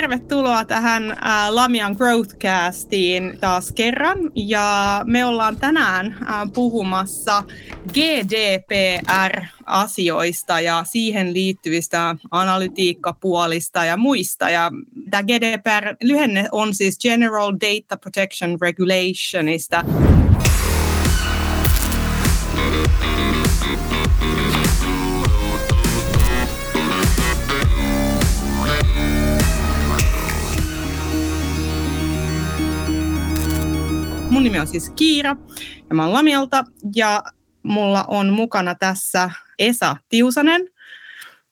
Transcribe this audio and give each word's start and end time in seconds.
tervetuloa 0.00 0.64
tähän 0.64 1.10
äh, 1.10 1.16
Lamian 1.50 1.92
Growthcastiin 1.92 3.38
taas 3.40 3.72
kerran. 3.72 4.18
Ja 4.34 5.00
me 5.04 5.24
ollaan 5.24 5.56
tänään 5.56 6.06
äh, 6.06 6.16
puhumassa 6.54 7.44
GDPR-asioista 7.94 10.60
ja 10.60 10.84
siihen 10.84 11.34
liittyvistä 11.34 12.16
analytiikkapuolista 12.30 13.84
ja 13.84 13.96
muista. 13.96 14.50
Ja 14.50 14.70
tämä 15.10 15.22
GDPR-lyhenne 15.22 16.48
on 16.52 16.74
siis 16.74 16.98
General 16.98 17.52
Data 17.52 17.96
Protection 17.96 18.58
Regulationista. 18.60 19.84
Mun 34.38 34.44
nimi 34.44 34.60
on 34.60 34.66
siis 34.66 34.90
Kiira 34.90 35.36
ja 35.88 35.94
mä 35.94 36.04
oon 36.04 36.12
Lamialta 36.12 36.64
ja 36.94 37.22
mulla 37.62 38.04
on 38.08 38.32
mukana 38.32 38.74
tässä 38.74 39.30
Esa 39.58 39.96
Tiusanen 40.08 40.68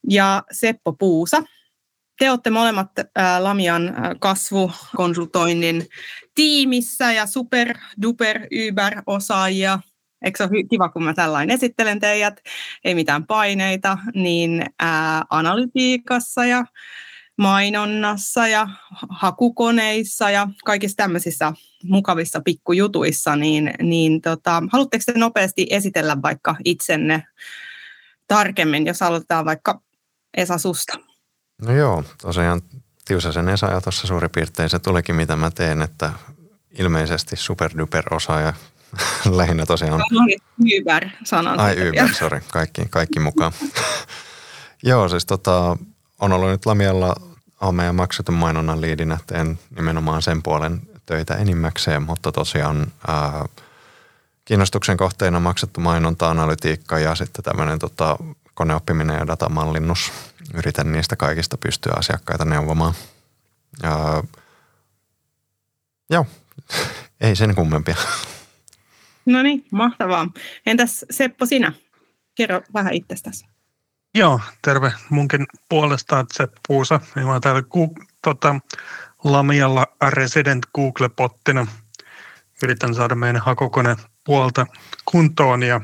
ja 0.09 0.43
Seppo 0.51 0.93
Puusa. 0.93 1.43
Te 2.19 2.31
olette 2.31 2.49
molemmat 2.49 2.91
Lamian 3.39 3.95
kasvukonsultoinnin 4.19 5.87
tiimissä 6.35 7.11
ja 7.11 7.25
super 7.25 7.77
duper 8.01 8.41
uber 8.69 9.01
osaajia. 9.05 9.79
Eikö 10.25 10.37
se 10.37 10.43
ole 10.43 10.63
kiva, 10.69 10.89
kun 10.89 11.03
mä 11.03 11.13
tällainen 11.13 11.55
esittelen 11.55 11.99
teidät? 11.99 12.41
Ei 12.83 12.95
mitään 12.95 13.25
paineita, 13.25 13.97
niin 14.15 14.65
ää, 14.79 15.23
analytiikassa 15.29 16.45
ja 16.45 16.65
mainonnassa 17.37 18.47
ja 18.47 18.67
hakukoneissa 19.09 20.29
ja 20.29 20.47
kaikissa 20.65 20.97
tämmöisissä 20.97 21.53
mukavissa 21.83 22.41
pikkujutuissa, 22.45 23.35
niin, 23.35 23.73
niin 23.81 24.21
tota, 24.21 24.63
haluatteko 24.71 25.03
te 25.05 25.19
nopeasti 25.19 25.67
esitellä 25.69 26.21
vaikka 26.21 26.55
itsenne 26.65 27.23
tarkemmin, 28.27 28.85
jos 28.85 29.01
aloitetaan 29.01 29.45
vaikka 29.45 29.81
Esa 30.37 30.57
susta? 30.57 30.97
No 31.61 31.73
joo, 31.73 32.03
tosiaan 32.21 32.61
Tiusasen 33.05 33.49
Esa 33.49 33.67
ja 33.67 33.81
tuossa 33.81 34.07
suurin 34.07 34.29
piirtein 34.31 34.69
se 34.69 34.79
tulikin 34.79 35.15
mitä 35.15 35.35
mä 35.35 35.51
teen, 35.51 35.81
että 35.81 36.13
ilmeisesti 36.79 37.35
superduper 37.35 38.13
osaaja 38.13 38.53
lähinnä 39.37 39.65
tosiaan. 39.65 40.01
Uber 40.81 41.09
sanan. 41.23 41.59
Ai 41.59 41.89
Uber, 41.89 42.13
sori, 42.13 42.39
kaikki, 42.51 42.81
kaikki 42.89 43.19
mukaan. 43.19 43.51
joo, 44.83 45.09
siis 45.09 45.25
tota, 45.25 45.77
on 46.21 46.33
ollut 46.33 46.49
nyt 46.49 46.65
Lamialla 46.65 47.15
on 47.61 47.75
meidän 47.75 47.95
maksetun 47.95 48.35
mainonnan 48.35 48.81
liidinä, 48.81 49.17
teen 49.27 49.59
nimenomaan 49.75 50.21
sen 50.21 50.43
puolen 50.43 50.81
töitä 51.05 51.35
enimmäkseen, 51.35 52.03
mutta 52.03 52.31
tosiaan 52.31 52.91
ää, 53.07 53.45
kiinnostuksen 54.45 54.97
kohteena 54.97 55.39
maksettu 55.39 55.79
mainonta, 55.79 56.29
analytiikka 56.29 56.99
ja 56.99 57.15
sitten 57.15 57.43
tämmöinen 57.43 57.79
tota, 57.79 58.17
koneoppiminen 58.53 59.17
ja 59.19 59.27
datamallinnus. 59.27 60.11
Yritän 60.53 60.91
niistä 60.91 61.15
kaikista 61.15 61.57
pystyä 61.57 61.93
asiakkaita 61.97 62.45
neuvomaan. 62.45 62.93
Ja, 63.83 64.23
joo, 66.09 66.25
ei 67.21 67.35
sen 67.35 67.55
kummempia. 67.55 67.95
No 69.25 69.43
niin, 69.43 69.65
mahtavaa. 69.71 70.27
Entäs 70.65 71.05
Seppo 71.11 71.45
sinä? 71.45 71.73
Kerro 72.35 72.61
vähän 72.73 72.93
itsestäsi. 72.93 73.45
Joo, 74.17 74.39
terve 74.61 74.93
munkin 75.09 75.45
puolesta, 75.69 76.19
että 76.19 76.33
se 76.37 76.47
Puusa. 76.67 76.99
Mä 77.15 77.31
oon 77.31 77.41
täällä 77.41 77.61
ku, 77.61 77.95
tota, 78.23 78.55
Lamialla 79.23 79.87
Resident 80.09 80.65
Google-pottina. 80.75 81.67
Yritän 82.63 82.95
saada 82.95 83.15
meidän 83.15 83.41
hakukone 83.41 83.95
puolta 84.23 84.65
kuntoon 85.11 85.63
ja 85.63 85.81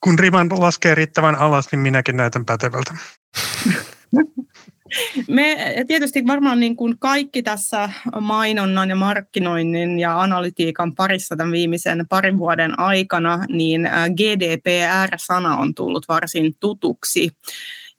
kun 0.00 0.18
riman 0.18 0.48
laskee 0.50 0.94
riittävän 0.94 1.36
alas, 1.36 1.68
niin 1.72 1.80
minäkin 1.80 2.16
näytän 2.16 2.44
pätevältä. 2.44 2.94
Me 5.28 5.74
tietysti 5.88 6.26
varmaan 6.26 6.60
niin 6.60 6.76
kuin 6.76 6.98
kaikki 6.98 7.42
tässä 7.42 7.90
mainonnan 8.20 8.88
ja 8.88 8.96
markkinoinnin 8.96 9.98
ja 9.98 10.20
analytiikan 10.20 10.94
parissa 10.94 11.36
tämän 11.36 11.52
viimeisen 11.52 12.06
parin 12.08 12.38
vuoden 12.38 12.78
aikana, 12.78 13.44
niin 13.48 13.88
GDPR-sana 14.16 15.56
on 15.56 15.74
tullut 15.74 16.08
varsin 16.08 16.56
tutuksi. 16.60 17.30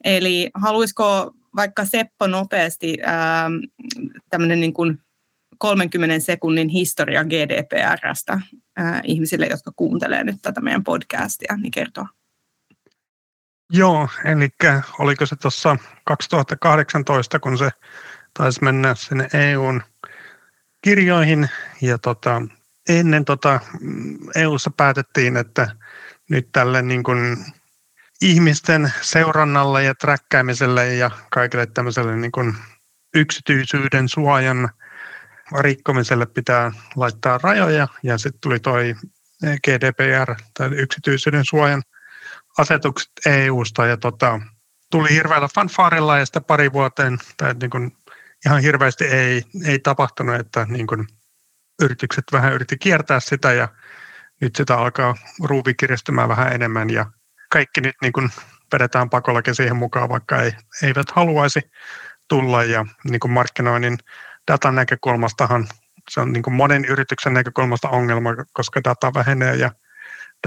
Eli 0.04 0.50
haluaisiko 0.54 1.32
vaikka 1.56 1.86
Seppo 1.86 2.28
nopeasti 2.28 2.98
tämmöinen 4.30 4.60
niin 4.60 4.74
kuin 4.74 5.00
30 5.58 6.20
sekunnin 6.20 6.70
historia 6.70 7.24
GDPRstä 7.24 8.42
ihmisille, 9.04 9.48
jotka 9.48 9.72
kuuntelee 9.76 10.24
nyt 10.24 10.36
tätä 10.42 10.62
meidän 10.62 10.84
podcastia, 10.84 11.58
niin 11.58 11.72
kertoa. 11.72 12.08
Joo, 13.74 14.10
eli 14.26 14.50
oliko 15.00 15.26
se 15.26 15.36
tuossa 15.36 15.78
2018, 16.04 17.40
kun 17.40 17.58
se 17.58 17.70
taisi 18.34 18.64
mennä 18.64 18.96
sinne 18.96 19.28
EUn 19.34 19.84
kirjoihin. 20.82 21.50
Ja 21.82 21.98
tota, 21.98 22.42
ennen 22.90 23.26
tota, 23.26 23.60
EUssa 24.36 24.72
päätettiin, 24.78 25.38
että 25.38 25.76
nyt 26.30 26.50
tälle 26.52 26.82
niin 26.82 27.04
kuin 27.04 27.38
ihmisten 28.22 28.94
seurannalle 29.02 29.84
ja 29.84 29.96
träkkäämiselle 29.96 30.96
ja 30.96 31.12
kaikille 31.30 31.66
tämmöiselle 31.66 32.16
niin 32.16 32.32
kuin 32.32 32.56
yksityisyyden 33.16 34.10
suojan 34.10 34.70
rikkomiselle 35.60 36.26
pitää 36.26 36.72
laittaa 36.96 37.38
rajoja. 37.38 37.88
Ja 38.04 38.18
sitten 38.18 38.42
tuli 38.42 38.60
toi 38.60 38.96
GDPR 39.42 40.36
tai 40.54 40.70
yksityisyyden 40.70 41.46
suojan 41.46 41.82
asetukset 42.58 43.12
EU-sta 43.26 43.86
ja 43.86 43.98
tota, 43.98 44.40
tuli 44.92 45.10
hirveällä 45.10 45.48
fanfaarilla 45.56 46.18
ja 46.18 46.26
sitten 46.26 46.44
pari 46.44 46.74
vuoteen 46.74 47.18
tai 47.38 47.54
niin 47.54 47.70
kuin 47.70 47.98
ihan 48.46 48.62
hirveästi 48.62 49.06
ei, 49.06 49.44
ei 49.66 49.80
tapahtunut, 49.80 50.36
että 50.36 50.66
niin 50.70 50.88
kuin 50.88 51.08
yritykset 51.82 52.24
vähän 52.32 52.54
yritti 52.54 52.78
kiertää 52.78 53.20
sitä 53.20 53.54
ja 53.54 53.68
nyt 54.42 54.56
sitä 54.56 54.78
alkaa 54.78 55.16
ruuvi 55.44 55.74
kiristymään 55.74 56.30
vähän 56.30 56.54
enemmän 56.54 56.90
ja 56.90 57.06
kaikki 57.52 57.82
nyt 57.82 57.96
niin 58.02 58.14
kuin 58.14 58.30
vedetään 58.74 59.10
pakollakin 59.10 59.56
siihen 59.56 59.76
mukaan, 59.76 60.10
vaikka 60.10 60.42
ei, 60.42 60.52
eivät 60.84 61.12
haluaisi 61.12 61.60
tulla 62.30 62.64
ja 62.64 62.86
niin 63.04 63.20
kuin 63.20 63.32
markkinoinnin 63.32 63.98
datan 64.52 64.76
näkökulmastahan 64.76 65.68
se 66.10 66.20
on 66.22 66.34
niin 66.34 66.44
kuin 66.44 66.54
monen 66.54 66.86
yrityksen 66.86 67.34
näkökulmasta 67.34 67.90
ongelma, 67.90 68.30
koska 68.54 68.82
data 68.84 69.14
vähenee 69.14 69.56
ja 69.56 69.72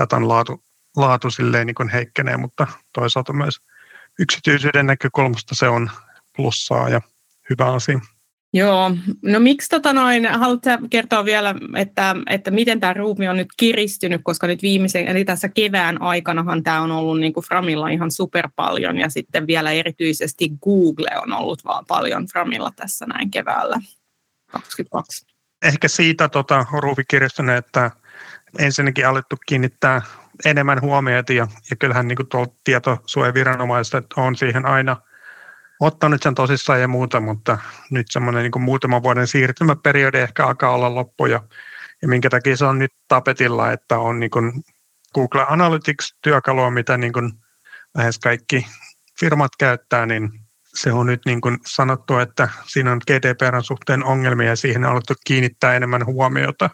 datan 0.00 0.28
laatu 0.28 0.64
laatu 0.96 1.30
silleen 1.30 1.66
niin 1.66 1.88
heikkenee, 1.92 2.36
mutta 2.36 2.66
toisaalta 2.92 3.32
myös 3.32 3.60
yksityisyyden 4.18 4.86
näkökulmasta 4.86 5.54
se 5.54 5.68
on 5.68 5.90
plussaa 6.36 6.88
ja 6.88 7.00
hyvä 7.50 7.72
asia. 7.72 8.00
Joo, 8.52 8.96
no 9.22 9.40
miksi 9.40 9.68
tota 9.68 9.92
noin, 9.92 10.26
haluatko 10.26 10.70
kertoa 10.90 11.24
vielä, 11.24 11.54
että, 11.76 12.16
että 12.30 12.50
miten 12.50 12.80
tämä 12.80 12.92
ruumi 12.92 13.28
on 13.28 13.36
nyt 13.36 13.48
kiristynyt, 13.56 14.20
koska 14.24 14.46
nyt 14.46 14.62
viimeisen, 14.62 15.08
eli 15.08 15.24
tässä 15.24 15.48
kevään 15.48 16.02
aikanahan 16.02 16.62
tämä 16.62 16.80
on 16.80 16.90
ollut 16.90 17.20
niin 17.20 17.32
kuin 17.32 17.44
Framilla 17.44 17.88
ihan 17.88 18.10
super 18.10 18.48
paljon 18.56 18.98
ja 18.98 19.08
sitten 19.08 19.46
vielä 19.46 19.72
erityisesti 19.72 20.50
Google 20.64 21.10
on 21.22 21.32
ollut 21.32 21.64
vaan 21.64 21.84
paljon 21.86 22.26
Framilla 22.26 22.70
tässä 22.76 23.06
näin 23.06 23.30
keväällä 23.30 23.76
22. 24.50 25.26
Ehkä 25.64 25.88
siitä 25.88 26.28
tota, 26.28 26.66
ruuvi 26.72 27.02
kiristynyt, 27.08 27.56
että 27.56 27.90
ensinnäkin 28.58 29.06
alettu 29.06 29.36
kiinnittää 29.46 30.02
enemmän 30.44 30.80
huomiota 30.80 31.32
ja, 31.32 31.48
ja 31.70 31.76
kyllähän 31.76 32.08
niin 32.08 32.18
tietosuojaviranomaiset 32.64 34.06
on 34.16 34.36
siihen 34.36 34.66
aina 34.66 34.96
ottanut 35.80 36.22
sen 36.22 36.34
tosissaan 36.34 36.80
ja 36.80 36.88
muuta, 36.88 37.20
mutta 37.20 37.58
nyt 37.90 38.06
semmoinen 38.10 38.42
niin 38.42 38.62
muutaman 38.62 39.02
vuoden 39.02 39.26
siirtymäperiodi 39.26 40.18
ehkä 40.18 40.46
alkaa 40.46 40.70
olla 40.70 40.94
loppu 40.94 41.26
ja, 41.26 41.42
ja 42.02 42.08
minkä 42.08 42.30
takia 42.30 42.56
se 42.56 42.64
on 42.64 42.78
nyt 42.78 42.92
tapetilla, 43.08 43.72
että 43.72 43.98
on 43.98 44.20
niin 44.20 44.30
kuin 44.30 44.52
Google 45.14 45.46
Analytics-työkalua, 45.48 46.70
mitä 46.70 46.96
niin 46.96 47.12
kuin 47.12 47.32
lähes 47.94 48.18
kaikki 48.18 48.66
firmat 49.20 49.52
käyttää, 49.58 50.06
niin 50.06 50.30
se 50.74 50.92
on 50.92 51.06
nyt 51.06 51.20
niin 51.26 51.40
kuin 51.40 51.58
sanottu, 51.66 52.18
että 52.18 52.48
siinä 52.66 52.92
on 52.92 53.00
GDPRn 53.06 53.62
suhteen 53.62 54.04
ongelmia 54.04 54.48
ja 54.48 54.56
siihen 54.56 54.84
on 54.84 54.90
alettu 54.92 55.14
kiinnittää 55.26 55.74
enemmän 55.74 56.06
huomiota. 56.06 56.70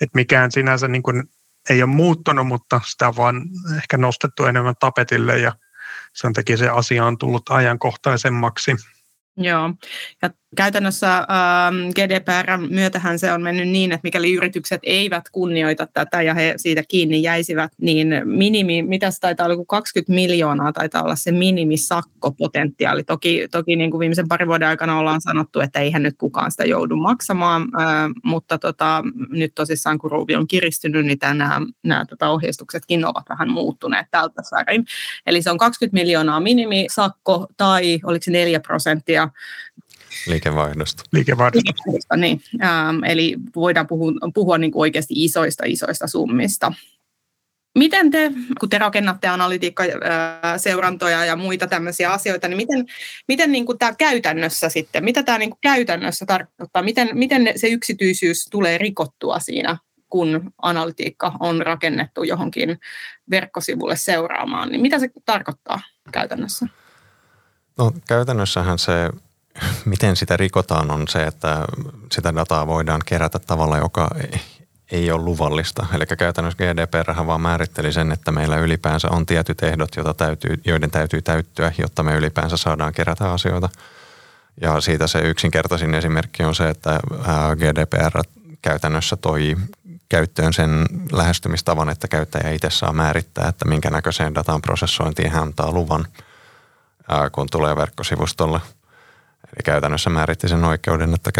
Että 0.00 0.14
mikään 0.14 0.52
sinänsä 0.52 0.88
niin 0.88 1.02
kuin 1.02 1.22
ei 1.70 1.82
ole 1.82 1.90
muuttunut, 1.90 2.46
mutta 2.46 2.80
sitä 2.86 3.08
on 3.08 3.16
vaan 3.16 3.42
ehkä 3.76 3.96
nostettu 3.96 4.44
enemmän 4.44 4.74
tapetille 4.80 5.38
ja 5.38 5.52
sen 6.12 6.32
takia 6.32 6.56
se 6.56 6.68
asia 6.68 7.04
on 7.04 7.18
tullut 7.18 7.50
ajankohtaisemmaksi. 7.50 8.76
Joo, 9.36 9.70
ja 10.22 10.30
käytännössä 10.56 11.16
ähm, 11.16 11.90
GDPR 11.90 12.58
myötähän 12.70 13.18
se 13.18 13.32
on 13.32 13.42
mennyt 13.42 13.68
niin, 13.68 13.92
että 13.92 14.00
mikäli 14.04 14.34
yritykset 14.34 14.80
eivät 14.82 15.24
kunnioita 15.32 15.86
tätä 15.92 16.22
ja 16.22 16.34
he 16.34 16.54
siitä 16.56 16.82
kiinni 16.88 17.22
jäisivät, 17.22 17.72
niin 17.80 18.08
minimi, 18.24 18.82
mitä 18.82 19.10
taitaa 19.20 19.46
olla, 19.46 19.64
20 19.68 20.12
miljoonaa 20.12 20.72
taitaa 20.72 21.02
olla 21.02 21.16
se 21.16 21.32
minimisakkopotentiaali. 21.32 23.04
Toki, 23.04 23.48
toki 23.50 23.76
niin 23.76 23.90
kuin 23.90 23.98
viimeisen 23.98 24.28
parin 24.28 24.48
vuoden 24.48 24.68
aikana 24.68 24.98
ollaan 24.98 25.20
sanottu, 25.20 25.60
että 25.60 25.80
eihän 25.80 26.02
nyt 26.02 26.14
kukaan 26.18 26.50
sitä 26.50 26.64
joudu 26.64 26.96
maksamaan, 26.96 27.62
äh, 27.62 28.10
mutta 28.24 28.58
tota, 28.58 29.02
nyt 29.30 29.52
tosissaan 29.54 29.98
kun 29.98 30.10
ruuvi 30.10 30.36
on 30.36 30.48
kiristynyt, 30.48 31.06
niin 31.06 31.18
nämä, 31.22 31.60
nämä 31.82 32.04
tota, 32.04 32.28
ohjeistuksetkin 32.28 33.04
ovat 33.04 33.24
vähän 33.28 33.50
muuttuneet 33.50 34.06
tältä 34.10 34.42
värin. 34.52 34.84
Eli 35.26 35.42
se 35.42 35.50
on 35.50 35.58
20 35.58 35.94
miljoonaa 35.94 36.40
minimisakko 36.40 37.46
tai 37.56 38.00
oliko 38.04 38.22
se 38.22 38.30
4 38.30 38.60
prosenttia 38.60 39.25
Liikevaihdosta. 40.26 41.02
Liikevaihdosta. 41.12 41.72
Liikevaihdosta 41.72 42.16
niin. 42.16 42.40
Ähm, 42.62 43.04
eli 43.04 43.36
voidaan 43.56 43.86
puhua, 43.86 44.12
puhua 44.34 44.58
niin 44.58 44.72
kuin 44.72 44.80
oikeasti 44.80 45.14
isoista, 45.16 45.64
isoista 45.66 46.06
summista. 46.06 46.72
Miten 47.78 48.10
te, 48.10 48.32
kun 48.60 48.68
te 48.68 48.78
rakennatte 48.78 49.28
analytiikkaseurantoja 49.28 51.24
ja 51.24 51.36
muita 51.36 51.66
tämmöisiä 51.66 52.10
asioita, 52.10 52.48
niin 52.48 52.56
miten, 52.56 52.86
miten 53.28 53.52
niin 53.52 53.66
kuin 53.66 53.78
tämä 53.78 53.94
käytännössä 53.94 54.68
sitten, 54.68 55.04
mitä 55.04 55.22
tämä 55.22 55.38
niin 55.38 55.50
kuin 55.50 55.58
käytännössä 55.60 56.26
tarkoittaa? 56.26 56.82
Miten, 56.82 57.08
miten 57.12 57.52
se 57.56 57.68
yksityisyys 57.68 58.44
tulee 58.50 58.78
rikottua 58.78 59.38
siinä, 59.38 59.76
kun 60.08 60.52
analytiikka 60.62 61.32
on 61.40 61.62
rakennettu 61.62 62.22
johonkin 62.22 62.78
verkkosivulle 63.30 63.96
seuraamaan? 63.96 64.68
Niin 64.68 64.80
mitä 64.80 64.98
se 64.98 65.08
tarkoittaa 65.24 65.80
käytännössä? 66.12 66.66
No 67.78 67.92
käytännössähän 68.08 68.78
se 68.78 69.10
miten 69.84 70.16
sitä 70.16 70.36
rikotaan 70.36 70.90
on 70.90 71.08
se, 71.08 71.24
että 71.24 71.64
sitä 72.12 72.34
dataa 72.34 72.66
voidaan 72.66 73.00
kerätä 73.06 73.38
tavalla, 73.38 73.78
joka 73.78 74.08
ei 74.92 75.10
ole 75.10 75.22
luvallista. 75.22 75.86
Eli 75.94 76.06
käytännössä 76.18 76.58
GDPR 76.58 77.26
vaan 77.26 77.40
määritteli 77.40 77.92
sen, 77.92 78.12
että 78.12 78.32
meillä 78.32 78.56
ylipäänsä 78.56 79.08
on 79.10 79.26
tietyt 79.26 79.62
ehdot, 79.62 79.96
joita 79.96 80.14
täytyy, 80.14 80.60
joiden 80.64 80.90
täytyy 80.90 81.22
täyttyä, 81.22 81.72
jotta 81.78 82.02
me 82.02 82.16
ylipäänsä 82.16 82.56
saadaan 82.56 82.92
kerätä 82.92 83.32
asioita. 83.32 83.68
Ja 84.60 84.80
siitä 84.80 85.06
se 85.06 85.18
yksinkertaisin 85.18 85.94
esimerkki 85.94 86.42
on 86.42 86.54
se, 86.54 86.68
että 86.68 87.00
GDPR 87.56 88.22
käytännössä 88.62 89.16
toi 89.16 89.56
käyttöön 90.08 90.52
sen 90.52 90.86
lähestymistavan, 91.12 91.88
että 91.88 92.08
käyttäjä 92.08 92.50
itse 92.50 92.70
saa 92.70 92.92
määrittää, 92.92 93.48
että 93.48 93.68
minkä 93.68 93.90
näköiseen 93.90 94.34
datan 94.34 94.62
prosessointiin 94.62 95.30
hän 95.30 95.42
antaa 95.42 95.72
luvan, 95.72 96.06
kun 97.32 97.46
tulee 97.50 97.76
verkkosivustolle– 97.76 98.60
Eli 99.46 99.62
käytännössä 99.64 100.10
määritti 100.10 100.48
sen 100.48 100.64
oikeuden, 100.64 101.14
että 101.14 101.30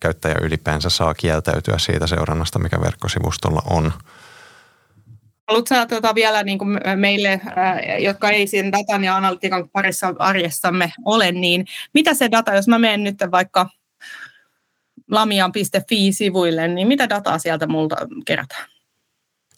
käyttäjä 0.00 0.34
ylipäänsä 0.42 0.90
saa 0.90 1.14
kieltäytyä 1.14 1.78
siitä 1.78 2.06
seurannasta, 2.06 2.58
mikä 2.58 2.80
verkkosivustolla 2.80 3.62
on. 3.70 3.92
Haluatko 5.48 5.74
sä 5.74 5.86
tuota 5.86 6.14
vielä 6.14 6.42
niin 6.42 6.58
kuin 6.58 6.80
meille, 6.96 7.40
jotka 7.98 8.30
ei 8.30 8.46
siinä 8.46 8.72
datan 8.72 9.04
ja 9.04 9.16
analytiikan 9.16 9.68
parissa 9.68 10.14
arjessamme 10.18 10.92
ole, 11.04 11.32
niin 11.32 11.66
mitä 11.94 12.14
se 12.14 12.30
data, 12.30 12.54
jos 12.54 12.68
mä 12.68 12.78
menen 12.78 13.04
nyt 13.04 13.16
vaikka 13.30 13.68
lamian.fi-sivuille, 15.10 16.68
niin 16.68 16.88
mitä 16.88 17.08
dataa 17.08 17.38
sieltä 17.38 17.66
multa 17.66 17.96
kerätään? 18.24 18.68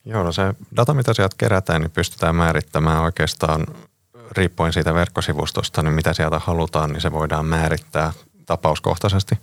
Joo, 0.04 0.22
no 0.22 0.32
se 0.32 0.42
data, 0.76 0.94
mitä 0.94 1.14
sieltä 1.14 1.36
kerätään, 1.38 1.80
niin 1.80 1.90
pystytään 1.90 2.36
määrittämään 2.36 3.02
oikeastaan 3.02 3.66
riippuen 4.32 4.72
siitä 4.72 4.94
verkkosivustosta, 4.94 5.82
niin 5.82 5.94
mitä 5.94 6.14
sieltä 6.14 6.38
halutaan, 6.38 6.90
niin 6.92 7.00
se 7.00 7.12
voidaan 7.12 7.46
määrittää 7.46 8.12
tapauskohtaisesti. 8.46 9.38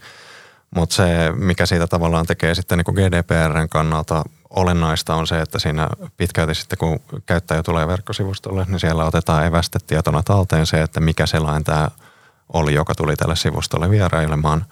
Mutta 0.76 0.96
se, 0.96 1.32
mikä 1.36 1.66
siitä 1.66 1.88
tavallaan 1.88 2.26
tekee 2.26 2.56
sitten 2.56 2.78
niin 2.78 2.96
GDPRn 2.96 3.70
kannalta 3.70 4.24
olennaista 4.50 5.16
on 5.16 5.28
se, 5.28 5.42
että 5.42 5.60
siinä 5.60 5.90
pitkälti 6.18 6.56
sitten 6.56 6.78
kun 6.78 7.00
käyttäjä 7.26 7.64
tulee 7.64 7.88
verkkosivustolle, 7.88 8.66
niin 8.68 8.80
siellä 8.80 9.06
otetaan 9.06 9.46
evästetietona 9.46 10.24
talteen 10.24 10.66
se, 10.66 10.82
että 10.82 11.00
mikä 11.00 11.26
sellainen 11.26 11.64
tämä 11.64 11.90
oli, 12.54 12.74
joka 12.74 12.96
tuli 12.96 13.16
tälle 13.16 13.36
sivustolle 13.36 13.90
vierailemaan. 13.90 14.66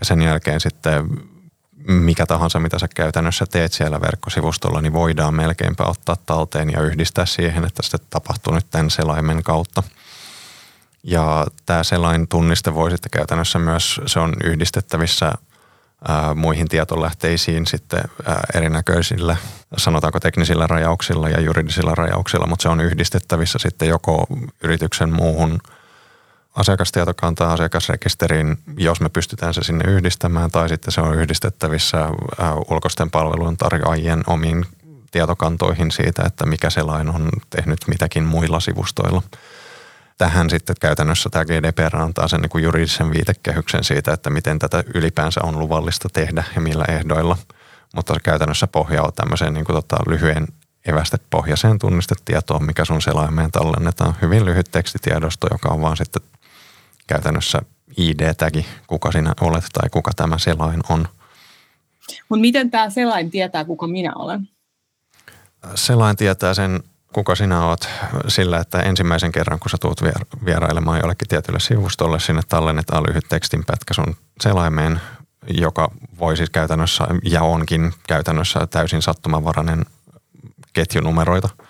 Ja 0.00 0.04
sen 0.04 0.22
jälkeen 0.22 0.60
sitten 0.60 1.10
mikä 1.86 2.26
tahansa, 2.26 2.60
mitä 2.60 2.78
sä 2.78 2.88
käytännössä 2.94 3.46
teet 3.46 3.72
siellä 3.72 4.00
verkkosivustolla, 4.00 4.80
niin 4.80 4.92
voidaan 4.92 5.34
melkeinpä 5.34 5.84
ottaa 5.84 6.16
talteen 6.26 6.70
ja 6.70 6.82
yhdistää 6.82 7.26
siihen, 7.26 7.64
että 7.64 7.82
se 7.82 7.98
tapahtuu 8.10 8.54
nyt 8.54 8.66
tämän 8.70 8.90
selaimen 8.90 9.42
kautta. 9.42 9.82
Ja 11.04 11.46
tämä 11.66 11.82
selain 11.82 12.28
tunniste 12.28 12.74
voi 12.74 12.90
sitten 12.90 13.10
käytännössä 13.10 13.58
myös, 13.58 14.00
se 14.06 14.20
on 14.20 14.34
yhdistettävissä 14.44 15.32
ää, 16.08 16.34
muihin 16.34 16.68
tietolähteisiin 16.68 17.66
sitten 17.66 18.00
ää, 18.26 18.40
erinäköisillä, 18.54 19.36
sanotaanko 19.76 20.20
teknisillä 20.20 20.66
rajauksilla 20.66 21.28
ja 21.28 21.40
juridisilla 21.40 21.94
rajauksilla, 21.94 22.46
mutta 22.46 22.62
se 22.62 22.68
on 22.68 22.80
yhdistettävissä 22.80 23.58
sitten 23.58 23.88
joko 23.88 24.26
yrityksen 24.62 25.12
muuhun– 25.12 25.58
asiakastietokantaa 26.54 27.52
asiakasrekisteriin, 27.52 28.58
jos 28.76 29.00
me 29.00 29.08
pystytään 29.08 29.54
se 29.54 29.62
sinne 29.62 29.90
yhdistämään, 29.90 30.50
tai 30.50 30.68
sitten 30.68 30.92
se 30.92 31.00
on 31.00 31.14
yhdistettävissä 31.14 32.08
ulkoisten 32.70 33.10
palvelun 33.10 33.56
tarjoajien 33.56 34.22
omiin 34.26 34.66
tietokantoihin 35.10 35.90
siitä, 35.90 36.22
että 36.26 36.46
mikä 36.46 36.70
selain 36.70 37.08
on 37.08 37.28
tehnyt 37.50 37.78
mitäkin 37.88 38.24
muilla 38.24 38.60
sivustoilla. 38.60 39.22
Tähän 40.18 40.50
sitten 40.50 40.76
käytännössä 40.80 41.30
tämä 41.30 41.44
GDPR 41.44 41.96
antaa 41.96 42.28
sen 42.28 42.40
niin 42.40 42.62
juridisen 42.62 43.10
viitekehyksen 43.10 43.84
siitä, 43.84 44.12
että 44.12 44.30
miten 44.30 44.58
tätä 44.58 44.84
ylipäänsä 44.94 45.40
on 45.42 45.58
luvallista 45.58 46.08
tehdä 46.12 46.44
ja 46.54 46.60
millä 46.60 46.84
ehdoilla. 46.88 47.36
Mutta 47.94 48.14
käytännössä 48.22 48.66
pohjaa 48.66 49.12
tämmöiseen 49.12 49.54
niin 49.54 49.64
kuin 49.64 49.76
tota, 49.76 49.96
lyhyen 50.06 50.46
evästepohjaiseen 50.86 51.78
tunnistetietoon, 51.78 52.64
mikä 52.64 52.84
sun 52.84 53.02
selaimeen 53.02 53.50
tallennetaan. 53.50 54.14
Hyvin 54.22 54.44
lyhyt 54.44 54.70
tekstitiedosto, 54.70 55.46
joka 55.50 55.68
on 55.68 55.80
vaan 55.80 55.96
sitten 55.96 56.22
käytännössä 57.12 57.62
ID-tägi, 57.96 58.66
kuka 58.86 59.12
sinä 59.12 59.32
olet 59.40 59.64
tai 59.72 59.90
kuka 59.90 60.10
tämä 60.16 60.38
selain 60.38 60.80
on. 60.88 61.08
Mutta 62.28 62.40
miten 62.40 62.70
tämä 62.70 62.90
selain 62.90 63.30
tietää, 63.30 63.64
kuka 63.64 63.86
minä 63.86 64.12
olen? 64.14 64.48
Selain 65.74 66.16
tietää 66.16 66.54
sen, 66.54 66.80
kuka 67.12 67.34
sinä 67.34 67.66
olet 67.66 67.88
sillä, 68.28 68.58
että 68.58 68.80
ensimmäisen 68.80 69.32
kerran, 69.32 69.58
kun 69.58 69.70
sä 69.70 69.76
tulet 69.80 70.02
vierailemaan 70.44 71.00
jollekin 71.00 71.28
tietylle 71.28 71.60
sivustolle, 71.60 72.20
sinne 72.20 72.42
tallennetaan 72.48 73.02
lyhyt 73.08 73.24
tekstinpätkä 73.28 73.94
sun 73.94 74.16
selaimeen, 74.40 75.00
joka 75.48 75.90
voi 76.18 76.36
siis 76.36 76.50
käytännössä 76.50 77.04
ja 77.24 77.42
onkin 77.42 77.92
käytännössä 78.08 78.66
täysin 78.66 79.02
sattumanvarainen 79.02 79.84
ketjunumeroita– 80.72 81.48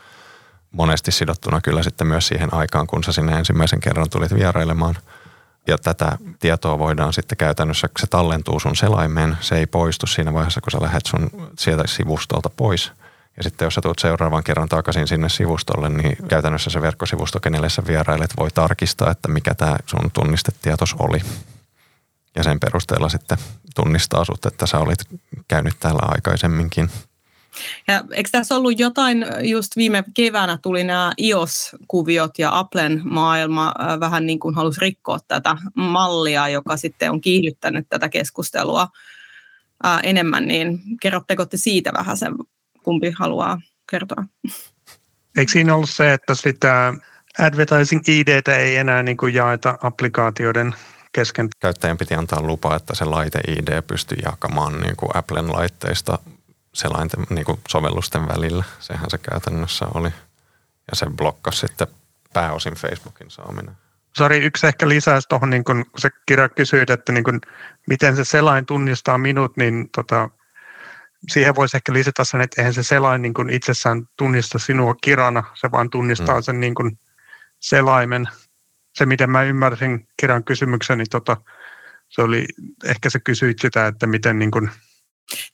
monesti 0.72 1.12
sidottuna 1.12 1.60
kyllä 1.60 1.82
sitten 1.82 2.06
myös 2.06 2.26
siihen 2.26 2.54
aikaan, 2.54 2.86
kun 2.86 3.04
sä 3.04 3.12
sinne 3.12 3.32
ensimmäisen 3.32 3.80
kerran 3.80 4.10
tulit 4.10 4.34
vierailemaan– 4.34 4.94
ja 5.66 5.78
tätä 5.78 6.18
tietoa 6.40 6.78
voidaan 6.78 7.12
sitten 7.12 7.38
käytännössä, 7.38 7.88
se 7.98 8.06
tallentuu 8.06 8.60
sun 8.60 8.76
selaimeen, 8.76 9.36
se 9.40 9.56
ei 9.56 9.66
poistu 9.66 10.06
siinä 10.06 10.32
vaiheessa, 10.32 10.60
kun 10.60 10.70
sä 10.70 10.82
lähdet 10.82 11.06
sun 11.06 11.50
sieltä 11.58 11.82
sivustolta 11.86 12.50
pois. 12.50 12.92
Ja 13.36 13.42
sitten 13.42 13.66
jos 13.66 13.74
sä 13.74 13.80
tulet 13.80 13.98
seuraavan 13.98 14.44
kerran 14.44 14.68
takaisin 14.68 15.08
sinne 15.08 15.28
sivustolle, 15.28 15.88
niin 15.88 16.16
käytännössä 16.28 16.70
se 16.70 16.82
verkkosivusto, 16.82 17.40
kenelle 17.40 17.68
sä 17.68 17.82
vierailet, 17.86 18.30
voi 18.38 18.50
tarkistaa, 18.50 19.10
että 19.10 19.28
mikä 19.28 19.54
tämä 19.54 19.76
sun 19.86 20.10
tunnistetietos 20.10 20.94
oli. 20.98 21.18
Ja 22.36 22.42
sen 22.42 22.60
perusteella 22.60 23.08
sitten 23.08 23.38
tunnistaa 23.74 24.24
sut, 24.24 24.46
että 24.46 24.66
sä 24.66 24.78
olit 24.78 24.98
käynyt 25.48 25.76
täällä 25.80 26.02
aikaisemminkin– 26.02 26.90
ja 27.88 28.04
eikö 28.12 28.28
tässä 28.32 28.56
ollut 28.56 28.78
jotain, 28.78 29.26
just 29.42 29.76
viime 29.76 30.04
keväänä 30.14 30.58
tuli 30.62 30.84
nämä 30.84 31.12
iOS-kuviot 31.18 32.38
ja 32.38 32.58
Applen 32.58 33.00
maailma 33.04 33.74
vähän 34.00 34.26
niin 34.26 34.38
kuin 34.38 34.54
halusi 34.54 34.80
rikkoa 34.80 35.18
tätä 35.28 35.56
mallia, 35.74 36.48
joka 36.48 36.76
sitten 36.76 37.10
on 37.10 37.20
kiihdyttänyt 37.20 37.86
tätä 37.88 38.08
keskustelua 38.08 38.88
enemmän, 40.02 40.48
niin 40.48 40.80
kerrotteko 41.00 41.46
te 41.46 41.56
siitä 41.56 41.92
vähän 41.92 42.16
sen, 42.16 42.34
kumpi 42.82 43.10
haluaa 43.10 43.60
kertoa? 43.90 44.24
Eikö 45.36 45.52
siinä 45.52 45.74
ollut 45.74 45.90
se, 45.90 46.12
että 46.12 46.34
sitä 46.34 46.94
advertising 47.38 48.08
id 48.08 48.48
ei 48.48 48.76
enää 48.76 49.02
niin 49.02 49.16
kuin 49.16 49.34
jaeta 49.34 49.78
applikaatioiden 49.82 50.74
kesken? 51.12 51.48
Käyttäjän 51.60 51.98
piti 51.98 52.14
antaa 52.14 52.42
lupa, 52.42 52.76
että 52.76 52.94
se 52.94 53.04
laite-ID 53.04 53.82
pystyy 53.82 54.18
jakamaan 54.24 54.80
niin 54.80 54.96
kuin 54.96 55.16
Applen 55.16 55.52
laitteista 55.52 56.18
selainten 56.74 57.26
niin 57.30 57.44
kuin 57.44 57.60
sovellusten 57.68 58.28
välillä. 58.28 58.64
Sehän 58.80 59.10
se 59.10 59.18
käytännössä 59.18 59.86
oli. 59.94 60.08
Ja 60.90 60.96
se 60.96 61.06
blokkasi 61.16 61.58
sitten 61.58 61.86
pääosin 62.32 62.74
Facebookin 62.74 63.30
saaminen. 63.30 63.76
Sari, 64.16 64.38
yksi 64.38 64.66
ehkä 64.66 64.88
lisäys 64.88 65.24
tuohon, 65.28 65.50
niin 65.50 65.64
kun 65.64 65.84
se 65.98 66.10
kirja 66.26 66.48
kysyit, 66.48 66.90
että 66.90 67.12
niin 67.12 67.24
kun, 67.24 67.40
miten 67.86 68.16
se 68.16 68.24
selain 68.24 68.66
tunnistaa 68.66 69.18
minut, 69.18 69.56
niin 69.56 69.90
tota, 69.96 70.30
siihen 71.28 71.54
voisi 71.54 71.76
ehkä 71.76 71.92
lisätä 71.92 72.24
sen, 72.24 72.40
että 72.40 72.60
eihän 72.60 72.74
se 72.74 72.82
selain 72.82 73.22
niin 73.22 73.34
kun 73.34 73.50
itsessään 73.50 74.08
tunnista 74.16 74.58
sinua 74.58 74.94
kirana, 74.94 75.44
se 75.54 75.70
vaan 75.70 75.90
tunnistaa 75.90 76.36
mm. 76.36 76.42
sen 76.42 76.60
niin 76.60 76.74
kun 76.74 76.98
selaimen 77.58 78.28
se, 78.94 79.06
miten 79.06 79.30
mä 79.30 79.42
ymmärsin 79.42 80.08
kirjan 80.16 80.44
kysymyksen, 80.44 80.98
niin 80.98 81.10
tota, 81.10 81.36
se 82.08 82.22
oli, 82.22 82.46
ehkä 82.84 83.10
se 83.10 83.20
kysyit 83.20 83.58
sitä, 83.58 83.86
että 83.86 84.06
miten 84.06 84.38
niin 84.38 84.50
kuin 84.50 84.70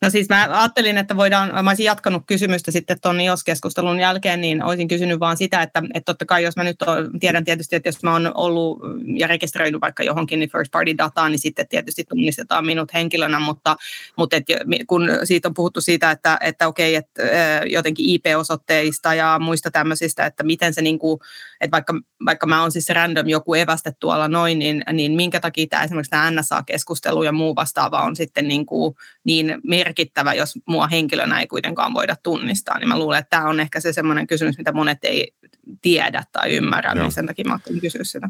No 0.02 0.10
siis 0.10 0.28
mä 0.28 0.48
ajattelin, 0.50 0.98
että 0.98 1.16
voidaan, 1.16 1.64
mä 1.64 1.70
olisin 1.70 1.84
jatkanut 1.84 2.22
kysymystä 2.26 2.70
sitten 2.70 3.00
tuon 3.00 3.20
IOS-keskustelun 3.20 4.00
jälkeen, 4.00 4.40
niin 4.40 4.62
olisin 4.64 4.88
kysynyt 4.88 5.20
vaan 5.20 5.36
sitä, 5.36 5.62
että, 5.62 5.82
että 5.94 6.12
totta 6.12 6.26
kai 6.26 6.42
jos 6.42 6.56
mä 6.56 6.64
nyt 6.64 6.82
on, 6.82 7.20
tiedän 7.20 7.44
tietysti, 7.44 7.76
että 7.76 7.88
jos 7.88 8.02
mä 8.02 8.12
oon 8.12 8.30
ollut 8.34 8.78
ja 9.16 9.26
rekisteröinyt 9.26 9.80
vaikka 9.80 10.02
johonkin 10.02 10.38
niin 10.38 10.50
first 10.50 10.70
party 10.70 10.98
dataan, 10.98 11.32
niin 11.32 11.38
sitten 11.38 11.68
tietysti 11.68 12.04
tunnistetaan 12.04 12.66
minut 12.66 12.94
henkilönä, 12.94 13.40
mutta, 13.40 13.76
mutta 14.16 14.36
et, 14.36 14.44
kun 14.86 15.10
siitä 15.24 15.48
on 15.48 15.54
puhuttu 15.54 15.80
siitä, 15.80 16.10
että, 16.10 16.38
että 16.40 16.68
okei, 16.68 16.94
että 16.94 17.22
jotenkin 17.66 18.06
IP-osoitteista 18.08 19.14
ja 19.14 19.38
muista 19.38 19.70
tämmöisistä, 19.70 20.26
että 20.26 20.42
miten 20.42 20.74
se 20.74 20.82
niin 20.82 20.98
kuin, 20.98 21.20
että 21.60 21.72
vaikka, 21.72 21.94
vaikka 22.24 22.46
mä 22.46 22.60
oon 22.60 22.72
siis 22.72 22.88
random 22.88 23.28
joku 23.28 23.54
eväste 23.54 23.92
tuolla 24.00 24.28
noin, 24.28 24.58
niin, 24.58 24.84
niin 24.92 25.12
minkä 25.12 25.40
takia 25.40 25.66
tämä 25.70 25.84
esimerkiksi 25.84 26.10
tämä 26.10 26.30
NSA-keskustelu 26.30 27.22
ja 27.22 27.32
muu 27.32 27.56
vastaava 27.56 28.02
on 28.02 28.16
sitten 28.16 28.48
niin, 28.48 28.66
kuin 28.66 28.94
niin 29.24 29.58
merkittävä, 29.66 30.34
jos 30.34 30.58
mua 30.68 30.86
henkilönä 30.86 31.40
ei 31.40 31.46
kuitenkaan 31.46 31.94
voida 31.94 32.16
tunnistaa, 32.22 32.78
niin 32.78 32.88
mä 32.88 32.98
luulen, 32.98 33.18
että 33.18 33.36
tämä 33.36 33.48
on 33.48 33.60
ehkä 33.60 33.80
se 33.80 33.92
semmoinen 33.92 34.26
kysymys, 34.26 34.58
mitä 34.58 34.72
monet 34.72 34.98
ei 35.02 35.32
tiedä 35.82 36.24
tai 36.32 36.56
ymmärrä, 36.56 36.92
Joo. 36.94 37.02
niin 37.02 37.12
sen 37.12 37.26
takia 37.26 37.44
mä 37.44 37.52
ajattelin 37.52 37.80
kysyä 37.80 38.04
sitä. 38.04 38.28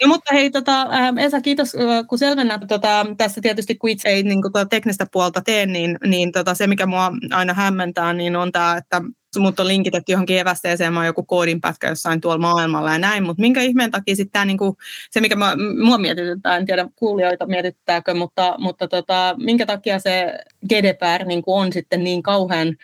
Ja, 0.00 0.08
mutta 0.08 0.34
hei, 0.34 0.50
tota, 0.50 0.86
Esa, 1.18 1.40
kiitos 1.40 1.72
kun 2.08 2.18
selvennät. 2.18 2.60
Tota, 2.68 3.06
tässä 3.16 3.40
tietysti 3.40 3.74
kun 3.74 3.90
itse 3.90 4.08
ei 4.08 4.22
niin 4.22 4.42
kuin, 4.42 4.52
tuota 4.52 4.68
teknistä 4.68 5.06
puolta 5.12 5.40
tee, 5.40 5.66
niin, 5.66 5.98
niin 6.06 6.32
tota, 6.32 6.54
se 6.54 6.66
mikä 6.66 6.86
mua 6.86 7.12
aina 7.30 7.54
hämmentää, 7.54 8.12
niin 8.12 8.36
on 8.36 8.52
tämä, 8.52 8.76
että 8.76 9.02
mut 9.40 9.60
on 9.60 9.68
linkitetty 9.68 10.12
johonkin 10.12 10.38
evästeeseen, 10.38 10.92
mä 10.92 10.98
oon 10.98 11.06
joku 11.06 11.22
koodinpätkä 11.22 11.88
jossain 11.88 12.20
tuolla 12.20 12.38
maailmalla 12.38 12.92
ja 12.92 12.98
näin, 12.98 13.22
mutta 13.22 13.40
minkä 13.40 13.60
ihmeen 13.60 13.90
takia 13.90 14.16
sitten 14.16 14.32
tämä 14.32 14.44
niinku, 14.44 14.76
se, 15.10 15.20
mikä 15.20 15.36
mä, 15.36 15.54
mua 15.82 15.98
mietityttää, 15.98 16.56
en 16.56 16.66
tiedä 16.66 16.88
kuulijoita 16.96 17.46
mietittääkö, 17.46 18.14
mutta, 18.14 18.54
mutta 18.58 18.88
tota, 18.88 19.34
minkä 19.38 19.66
takia 19.66 19.98
se 19.98 20.38
GDPR 20.68 21.24
niinku 21.24 21.56
on 21.56 21.72
sitten 21.72 22.04
niin 22.04 22.22
kauhean 22.22 22.76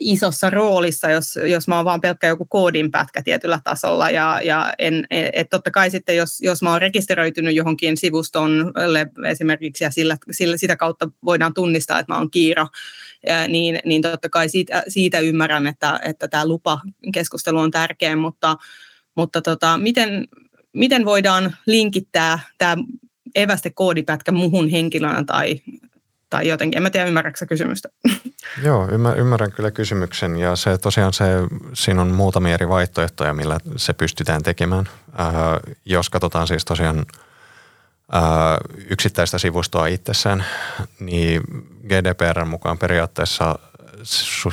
isossa 0.00 0.50
roolissa, 0.50 1.10
jos, 1.10 1.38
jos 1.46 1.68
mä 1.68 1.76
oon 1.76 1.84
vaan 1.84 2.00
pelkkä 2.00 2.26
joku 2.26 2.44
koodinpätkä 2.44 3.22
tietyllä 3.22 3.60
tasolla. 3.64 4.10
Ja, 4.10 4.40
ja 4.44 4.74
en, 4.78 5.06
et, 5.10 5.30
et 5.32 5.50
totta 5.50 5.70
kai 5.70 5.90
sitten, 5.90 6.16
jos, 6.16 6.40
jos 6.40 6.62
mä 6.62 6.70
oon 6.70 6.80
rekisteröitynyt 6.80 7.54
johonkin 7.54 7.96
sivustolle 7.96 9.06
esimerkiksi 9.30 9.84
ja 9.84 9.90
sillä, 9.90 10.16
sillä, 10.30 10.56
sitä 10.56 10.76
kautta 10.76 11.08
voidaan 11.24 11.54
tunnistaa, 11.54 11.98
että 11.98 12.12
mä 12.12 12.18
oon 12.18 12.30
kiiro, 12.30 12.66
niin, 13.48 13.78
niin 13.84 14.02
totta 14.02 14.28
kai 14.28 14.48
siitä, 14.48 14.82
siitä 14.88 15.18
ymmärrän, 15.18 15.66
että, 15.66 16.00
että 16.04 16.28
tämä 16.28 16.46
lupakeskustelu 16.46 17.58
on 17.58 17.70
tärkeä, 17.70 18.16
mutta, 18.16 18.56
mutta 19.14 19.42
tota, 19.42 19.78
miten, 19.78 20.28
miten 20.72 21.04
voidaan 21.04 21.56
linkittää 21.66 22.38
tämä 22.58 22.76
eväste 23.34 23.70
koodipätkä 23.70 24.32
muhun 24.32 24.68
henkilönä 24.68 25.24
tai, 25.24 25.60
tai 26.30 26.48
jotenkin. 26.48 26.76
En 26.76 26.82
mä 26.82 26.90
tiedä, 26.90 27.06
ymmärrätkö 27.06 27.46
kysymystä? 27.46 27.88
Joo, 28.62 28.88
ymmärrän 29.16 29.52
kyllä 29.52 29.70
kysymyksen 29.70 30.36
ja 30.36 30.56
se 30.56 30.78
tosiaan 30.78 31.12
se, 31.12 31.24
siinä 31.72 32.02
on 32.02 32.08
muutamia 32.08 32.54
eri 32.54 32.68
vaihtoehtoja, 32.68 33.34
millä 33.34 33.58
se 33.76 33.92
pystytään 33.92 34.42
tekemään. 34.42 34.88
Äh, 35.20 35.34
jos 35.84 36.10
katsotaan 36.10 36.46
siis 36.46 36.64
tosiaan 36.64 36.98
äh, 38.14 38.22
yksittäistä 38.88 39.38
sivustoa 39.38 39.86
itsessään, 39.86 40.44
niin 41.00 41.42
GDPR 41.88 42.44
mukaan 42.44 42.78
periaatteessa 42.78 43.58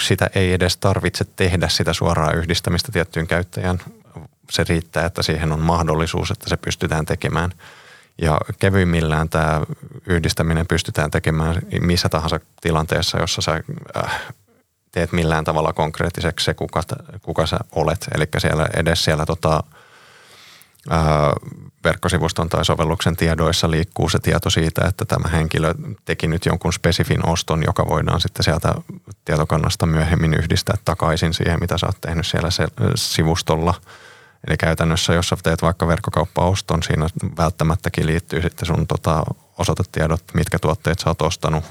sitä 0.02 0.30
ei 0.36 0.54
edes 0.54 0.78
tarvitse 0.78 1.26
tehdä 1.36 1.68
sitä 1.68 1.94
suoraa 1.94 2.32
yhdistämistä 2.32 2.92
tiettyyn 2.92 3.28
käyttäjään. 3.28 3.80
Se 4.52 4.64
riittää, 4.70 5.06
että 5.06 5.22
siihen 5.22 5.52
on 5.52 5.60
mahdollisuus, 5.60 6.32
että 6.32 6.50
se 6.50 6.58
pystytään 6.58 7.06
tekemään– 7.06 7.52
ja 8.22 8.38
kevyimmillään 8.60 9.30
tämä 9.30 9.62
yhdistäminen 10.08 10.68
pystytään 10.68 11.12
tekemään 11.12 11.62
missä 11.82 12.10
tahansa 12.10 12.40
tilanteessa, 12.62 13.20
jossa 13.20 13.42
sä 13.42 13.62
äh, 13.98 14.22
teet 14.92 15.12
millään 15.12 15.44
tavalla 15.44 15.74
konkreettiseksi 15.74 16.44
se, 16.44 16.54
kuka, 16.54 16.84
kuka 17.22 17.46
sä 17.46 17.60
olet. 17.72 18.08
Eli 18.16 18.28
siellä 18.38 18.68
edes 18.76 19.04
siellä 19.04 19.26
tota, 19.26 19.64
äh, 20.92 21.00
verkkosivuston 21.84 22.50
tai 22.50 22.66
sovelluksen 22.66 23.16
tiedoissa 23.16 23.72
liikkuu 23.72 24.10
se 24.10 24.20
tieto 24.20 24.50
siitä, 24.50 24.88
että 24.88 25.06
tämä 25.06 25.30
henkilö 25.30 25.74
teki 26.06 26.28
nyt 26.28 26.46
jonkun 26.46 26.74
spesifin 26.74 27.28
oston, 27.28 27.64
joka 27.64 27.86
voidaan 27.90 28.22
sitten 28.22 28.44
sieltä 28.44 28.76
tietokannasta 29.26 29.86
myöhemmin 29.86 30.34
yhdistää 30.34 30.76
takaisin 30.86 31.34
siihen, 31.34 31.60
mitä 31.60 31.78
sä 31.78 31.86
oot 31.86 32.02
tehnyt 32.02 32.28
siellä 32.28 32.52
se, 32.52 32.68
sivustolla– 32.96 33.74
Eli 34.48 34.58
käytännössä, 34.58 35.14
jos 35.14 35.30
sä 35.30 35.38
teet 35.44 35.62
vaikka 35.62 35.88
verkkokauppaoston, 35.88 36.84
siinä 36.84 37.08
välttämättäkin 37.38 38.08
liittyy 38.08 38.42
sitten 38.42 38.66
sun 38.66 38.88
tota, 38.88 39.24
osoitetiedot, 39.58 40.24
mitkä 40.34 40.60
tuotteet 40.60 41.00
sä 41.00 41.10
oot 41.10 41.22
ostanut, 41.22 41.64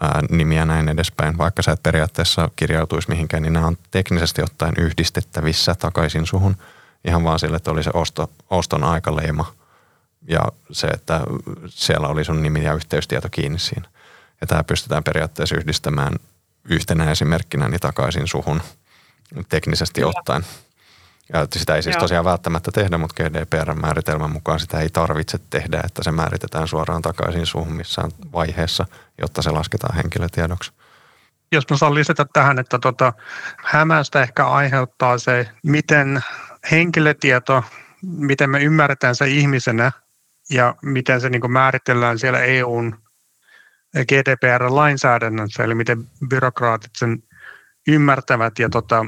ää, 0.00 0.22
nimiä 0.30 0.66
näin 0.66 0.88
edespäin. 0.88 1.38
Vaikka 1.38 1.62
sä 1.62 1.72
et 1.72 1.82
periaatteessa 1.82 2.50
kirjautuisi 2.56 3.08
mihinkään, 3.08 3.42
niin 3.42 3.52
nämä 3.52 3.66
on 3.66 3.76
teknisesti 3.90 4.42
ottaen 4.42 4.74
yhdistettävissä 4.78 5.74
takaisin 5.74 6.26
suhun. 6.26 6.56
Ihan 7.04 7.24
vaan 7.24 7.38
sille, 7.38 7.56
että 7.56 7.70
oli 7.70 7.82
se 7.82 7.90
osto, 7.94 8.30
oston 8.50 8.84
aikaleima 8.84 9.54
ja 10.28 10.40
se, 10.70 10.86
että 10.86 11.20
siellä 11.68 12.08
oli 12.08 12.24
sun 12.24 12.42
nimi 12.42 12.64
ja 12.64 12.74
yhteystieto 12.74 13.28
kiinni 13.30 13.58
siinä. 13.58 13.88
Ja 14.40 14.46
tämä 14.46 14.64
pystytään 14.64 15.04
periaatteessa 15.04 15.56
yhdistämään 15.56 16.12
yhtenä 16.64 17.10
esimerkkinä 17.10 17.68
niin 17.68 17.80
takaisin 17.80 18.28
suhun 18.28 18.62
teknisesti 19.48 20.00
Kyllä. 20.00 20.12
ottaen. 20.16 20.44
Ja 21.32 21.46
sitä 21.52 21.76
ei 21.76 21.82
siis 21.82 21.94
Joo. 21.94 22.00
tosiaan 22.00 22.24
välttämättä 22.24 22.70
tehdä, 22.72 22.98
mutta 22.98 23.22
GDPR-määritelmän 23.22 24.32
mukaan 24.32 24.60
sitä 24.60 24.80
ei 24.80 24.90
tarvitse 24.90 25.38
tehdä, 25.50 25.80
että 25.84 26.02
se 26.04 26.12
määritetään 26.12 26.68
suoraan 26.68 27.02
takaisin 27.02 27.46
suuhun 27.46 27.72
missään 27.72 28.10
vaiheessa, 28.32 28.86
jotta 29.20 29.42
se 29.42 29.50
lasketaan 29.50 29.96
henkilötiedoksi. 29.96 30.72
Jos 31.52 31.64
mä 31.70 31.76
saan 31.76 31.94
lisätä 31.94 32.26
tähän, 32.32 32.58
että 32.58 32.78
tota, 32.78 33.12
hämästä 33.64 34.22
ehkä 34.22 34.46
aiheuttaa 34.46 35.18
se, 35.18 35.48
miten 35.62 36.20
henkilötieto, 36.70 37.64
miten 38.02 38.50
me 38.50 38.62
ymmärretään 38.62 39.14
se 39.14 39.28
ihmisenä 39.28 39.92
ja 40.50 40.74
miten 40.82 41.20
se 41.20 41.30
niin 41.30 41.52
määritellään 41.52 42.18
siellä 42.18 42.40
EUn 42.40 42.98
GDPR-lainsäädännössä, 43.98 45.64
eli 45.64 45.74
miten 45.74 46.10
byrokraatit 46.28 46.90
sen 46.96 47.22
ymmärtävät. 47.88 48.58
Ja 48.58 48.68
tota, 48.68 49.06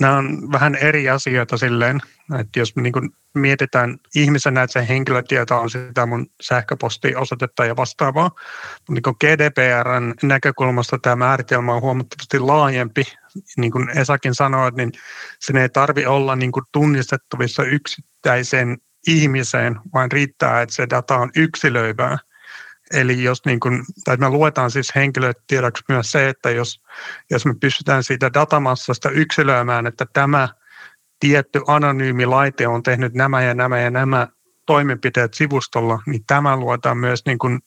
nämä 0.00 0.16
on 0.16 0.52
vähän 0.52 0.74
eri 0.74 1.08
asioita 1.08 1.56
silleen, 1.56 2.00
että 2.40 2.58
jos 2.58 2.76
niin 2.76 2.92
kuin 2.92 3.10
mietitään 3.34 3.98
ihmisenä, 4.14 4.62
että 4.62 4.72
se 4.72 4.88
henkilötieto 4.88 5.60
on 5.60 5.70
sitä 5.70 6.06
mun 6.06 6.26
sähköpostiosoitetta 6.40 7.64
ja 7.64 7.76
vastaavaa, 7.76 8.30
mutta 8.88 9.10
niin 9.10 9.36
GDPRn 9.36 10.14
näkökulmasta 10.22 10.98
tämä 11.02 11.16
määritelmä 11.16 11.74
on 11.74 11.82
huomattavasti 11.82 12.38
laajempi. 12.38 13.02
Niin 13.56 13.72
kuin 13.72 13.98
Esakin 13.98 14.34
sanoi, 14.34 14.70
niin 14.70 14.92
sen 15.40 15.56
ei 15.56 15.68
tarvi 15.68 16.06
olla 16.06 16.36
niin 16.36 16.52
kuin 16.52 16.64
tunnistettavissa 16.72 17.62
yksittäiseen 17.62 18.78
ihmiseen, 19.06 19.76
vaan 19.94 20.12
riittää, 20.12 20.62
että 20.62 20.74
se 20.74 20.86
data 20.90 21.16
on 21.16 21.30
yksilöivää. 21.36 22.18
Eli 22.94 23.22
jos 23.22 23.44
niin 23.44 23.60
kuin, 23.60 23.84
tai 24.04 24.16
me 24.16 24.28
luetaan 24.28 24.70
siis 24.70 24.94
henkilötiedoksi 24.94 25.84
myös 25.88 26.12
se, 26.12 26.28
että 26.28 26.50
jos, 26.50 26.82
jos 27.30 27.46
me 27.46 27.54
pystytään 27.60 28.04
siitä 28.04 28.30
datamassasta 28.34 29.10
yksilöimään, 29.10 29.86
että 29.86 30.06
tämä 30.12 30.48
tietty 31.20 31.60
anonyymi 31.66 32.26
laite 32.26 32.68
on 32.68 32.82
tehnyt 32.82 33.14
nämä 33.14 33.42
ja 33.42 33.54
nämä 33.54 33.80
ja 33.80 33.90
nämä 33.90 34.28
toimenpiteet 34.66 35.34
sivustolla, 35.34 36.02
niin 36.06 36.24
tämä 36.26 36.56
luetaan 36.56 36.98
myös 36.98 37.26
niin 37.26 37.38
kuin 37.38 37.60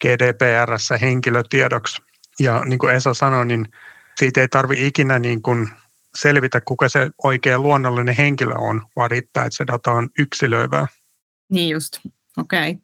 GDPRssä 0.00 0.96
henkilötiedoksi. 0.98 2.02
Ja 2.40 2.62
niin 2.64 2.78
kuin 2.78 2.94
Esa 2.94 3.14
sanoi, 3.14 3.46
niin 3.46 3.68
siitä 4.16 4.40
ei 4.40 4.48
tarvi 4.48 4.86
ikinä 4.86 5.18
niin 5.18 5.42
kuin 5.42 5.68
selvitä, 6.14 6.60
kuka 6.60 6.88
se 6.88 7.10
oikea 7.24 7.58
luonnollinen 7.58 8.14
henkilö 8.16 8.54
on, 8.54 8.82
vaan 8.96 9.10
riittää, 9.10 9.44
että 9.44 9.56
se 9.56 9.66
data 9.66 9.92
on 9.92 10.08
yksilöivää. 10.18 10.86
Niin 11.50 11.70
just, 11.70 12.00
okei. 12.38 12.70
Okay. 12.70 12.82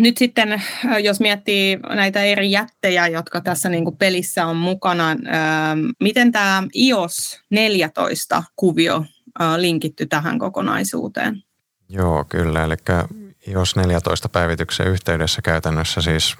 Nyt 0.00 0.18
sitten, 0.18 0.52
äh, 0.52 0.62
jos 1.02 1.20
miettii 1.20 1.78
näitä 1.88 2.22
eri 2.22 2.50
jättejä, 2.50 3.06
jotka 3.06 3.40
tässä 3.40 3.68
niin 3.68 3.84
kuin 3.84 3.96
pelissä 3.96 4.46
on 4.46 4.56
mukana, 4.56 5.10
ähm, 5.10 5.80
miten 6.00 6.32
tämä 6.32 6.62
iOS 6.74 7.40
14 7.50 8.42
kuvio 8.56 9.04
äh, 9.40 9.56
linkitty 9.56 10.06
tähän 10.06 10.38
kokonaisuuteen? 10.38 11.42
Joo, 11.88 12.24
kyllä. 12.24 12.64
Eli 12.64 12.74
iOS 13.46 13.76
14 13.76 14.28
päivityksen 14.28 14.86
yhteydessä 14.86 15.42
käytännössä 15.42 16.00
siis 16.00 16.36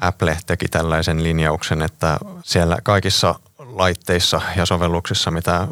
Apple 0.00 0.38
teki 0.46 0.68
tällaisen 0.68 1.22
linjauksen, 1.22 1.82
että 1.82 2.18
siellä 2.42 2.78
kaikissa 2.82 3.34
laitteissa 3.58 4.40
ja 4.56 4.66
sovelluksissa, 4.66 5.30
mitä 5.30 5.68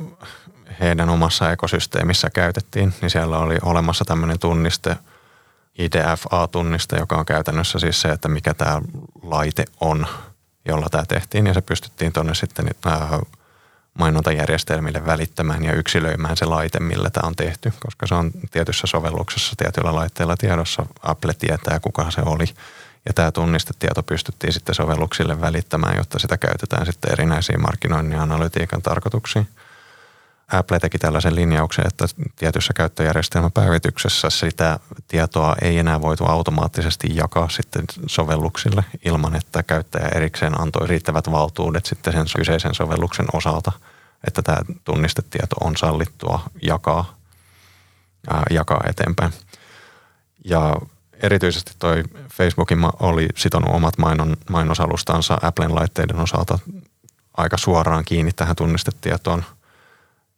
heidän 0.81 1.11
omassa 1.11 1.53
ekosysteemissä 1.53 2.31
käytettiin, 2.31 2.95
niin 3.01 3.11
siellä 3.11 3.39
oli 3.39 3.57
olemassa 3.63 4.05
tämmöinen 4.05 4.39
tunniste– 4.39 4.97
IDFA-tunniste, 5.79 6.97
joka 6.97 7.17
on 7.17 7.27
käytännössä 7.27 7.79
siis 7.79 8.01
se, 8.01 8.09
että 8.09 8.29
mikä 8.29 8.55
tämä 8.55 8.83
laite 9.23 9.65
on, 9.81 10.07
jolla 10.69 10.87
tämä 10.91 11.05
tehtiin, 11.09 11.47
ja 11.47 11.55
se 11.55 11.61
pystyttiin 11.61 12.13
tuonne 12.13 12.35
sitten 12.35 12.69
mainontajärjestelmille 13.99 15.07
välittämään 15.07 15.65
ja 15.65 15.73
yksilöimään 15.73 16.37
se 16.37 16.45
laite, 16.45 16.81
millä 16.81 17.11
tämä 17.11 17.29
on 17.29 17.37
tehty, 17.37 17.73
koska 17.81 18.07
se 18.07 18.15
on 18.15 18.31
tietyssä 18.51 18.87
sovelluksessa 18.87 19.55
tietyllä 19.57 19.95
laitteella 19.95 20.37
tiedossa. 20.37 20.87
Apple 21.03 21.35
tietää, 21.35 21.81
kuka 21.81 22.11
se 22.11 22.21
oli. 22.27 22.45
Ja 23.07 23.13
tämä 23.13 23.33
tunnistetieto 23.33 24.03
pystyttiin 24.03 24.53
sitten 24.53 24.75
sovelluksille 24.75 25.41
välittämään, 25.41 25.97
jotta 25.97 26.19
sitä 26.19 26.37
käytetään 26.37 26.87
sitten 26.87 27.13
erinäisiin 27.13 27.61
markkinoinnin 27.63 28.17
ja 28.17 28.23
analytiikan 28.23 28.83
tarkoituksiin. 28.83 29.49
Apple 30.53 30.79
teki 30.79 30.99
tällaisen 30.99 31.35
linjauksen, 31.35 31.87
että 31.87 32.07
tietyssä 32.37 32.73
käyttöjärjestelmäpäivityksessä 32.73 34.31
sitä 34.31 34.79
tietoa 35.09 35.57
ei 35.63 35.79
enää 35.79 36.01
voitu 36.01 36.25
automaattisesti 36.25 37.17
jakaa 37.17 37.49
sitten 37.49 37.85
sovelluksille 38.07 38.85
ilman, 39.05 39.37
että 39.37 39.63
käyttäjä 39.63 40.09
erikseen 40.15 40.61
antoi 40.61 40.87
riittävät 40.87 41.31
valtuudet 41.31 41.87
sitten 41.87 42.13
sen 42.13 42.27
kyseisen 42.37 42.75
sovelluksen 42.75 43.27
osalta, 43.33 43.73
että 44.27 44.43
tämä 44.43 44.59
tunnistetieto 44.85 45.57
on 45.61 45.77
sallittua 45.77 46.41
jakaa, 46.63 47.17
ää, 48.31 48.43
jakaa 48.51 48.81
eteenpäin. 48.89 49.33
Ja 50.45 50.77
erityisesti 51.23 51.73
toi 51.79 52.03
Facebookin 52.33 52.79
oli 53.01 53.29
sitonut 53.37 53.75
omat 53.75 53.99
mainon, 53.99 54.37
mainosalustansa 54.51 55.39
Applen 55.43 55.75
laitteiden 55.75 56.21
osalta 56.21 56.59
aika 57.37 57.57
suoraan 57.57 58.05
kiinni 58.05 58.33
tähän 58.33 58.57
tunnistetietoon– 58.57 59.45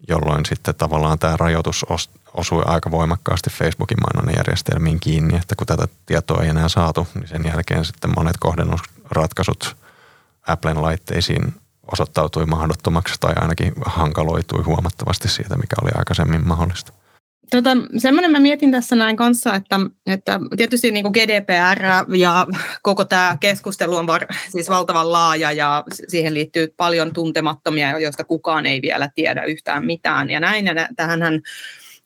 jolloin 0.09 0.47
sitten 0.47 0.75
tavallaan 0.75 1.19
tämä 1.19 1.37
rajoitus 1.37 1.87
osui 2.35 2.63
aika 2.67 2.91
voimakkaasti 2.91 3.51
Facebookin 3.51 3.99
mainonnan 4.01 4.37
järjestelmiin 4.39 5.01
kiinni, 5.01 5.37
että 5.37 5.57
kun 5.57 5.67
tätä 5.67 5.89
tietoa 6.07 6.43
ei 6.43 6.49
enää 6.49 6.69
saatu, 6.69 7.09
niin 7.15 7.29
sen 7.29 7.45
jälkeen 7.45 7.85
sitten 7.85 8.11
monet 8.17 8.37
kohdennusratkaisut 8.41 9.77
Applen 10.47 10.83
laitteisiin 10.83 11.55
osoittautui 11.93 12.47
mahdottomaksi 12.47 13.15
tai 13.21 13.33
ainakin 13.37 13.73
hankaloitui 13.87 14.63
huomattavasti 14.63 15.29
siitä, 15.29 15.57
mikä 15.57 15.77
oli 15.83 15.91
aikaisemmin 15.95 16.49
mahdollista. 16.49 16.93
Tota, 17.51 17.71
semmoinen 17.99 18.31
mä 18.31 18.41
mietin 18.41 18.71
tässä 18.71 18.97
näin 18.97 19.17
kanssa, 19.17 19.55
että, 19.55 19.81
että 20.07 20.41
tietysti 20.57 20.91
niin 20.91 21.03
kuin 21.03 21.13
GDPR 21.13 22.07
ja 22.17 22.47
koko 22.83 23.05
tämä 23.05 23.37
keskustelu 23.41 23.97
on 23.97 24.07
var, 24.07 24.27
siis 24.49 24.69
valtavan 24.69 25.13
laaja 25.13 25.53
ja 25.53 25.85
siihen 26.09 26.35
liittyy 26.35 26.75
paljon 26.77 27.13
tuntemattomia, 27.13 27.99
joista 27.99 28.25
kukaan 28.25 28.67
ei 28.67 28.83
vielä 28.83 29.11
tiedä 29.15 29.45
yhtään 29.45 29.87
mitään. 29.87 30.31
Ja 30.31 30.41
näin, 30.41 30.67
ja 30.67 30.89
tähänhän 30.97 31.41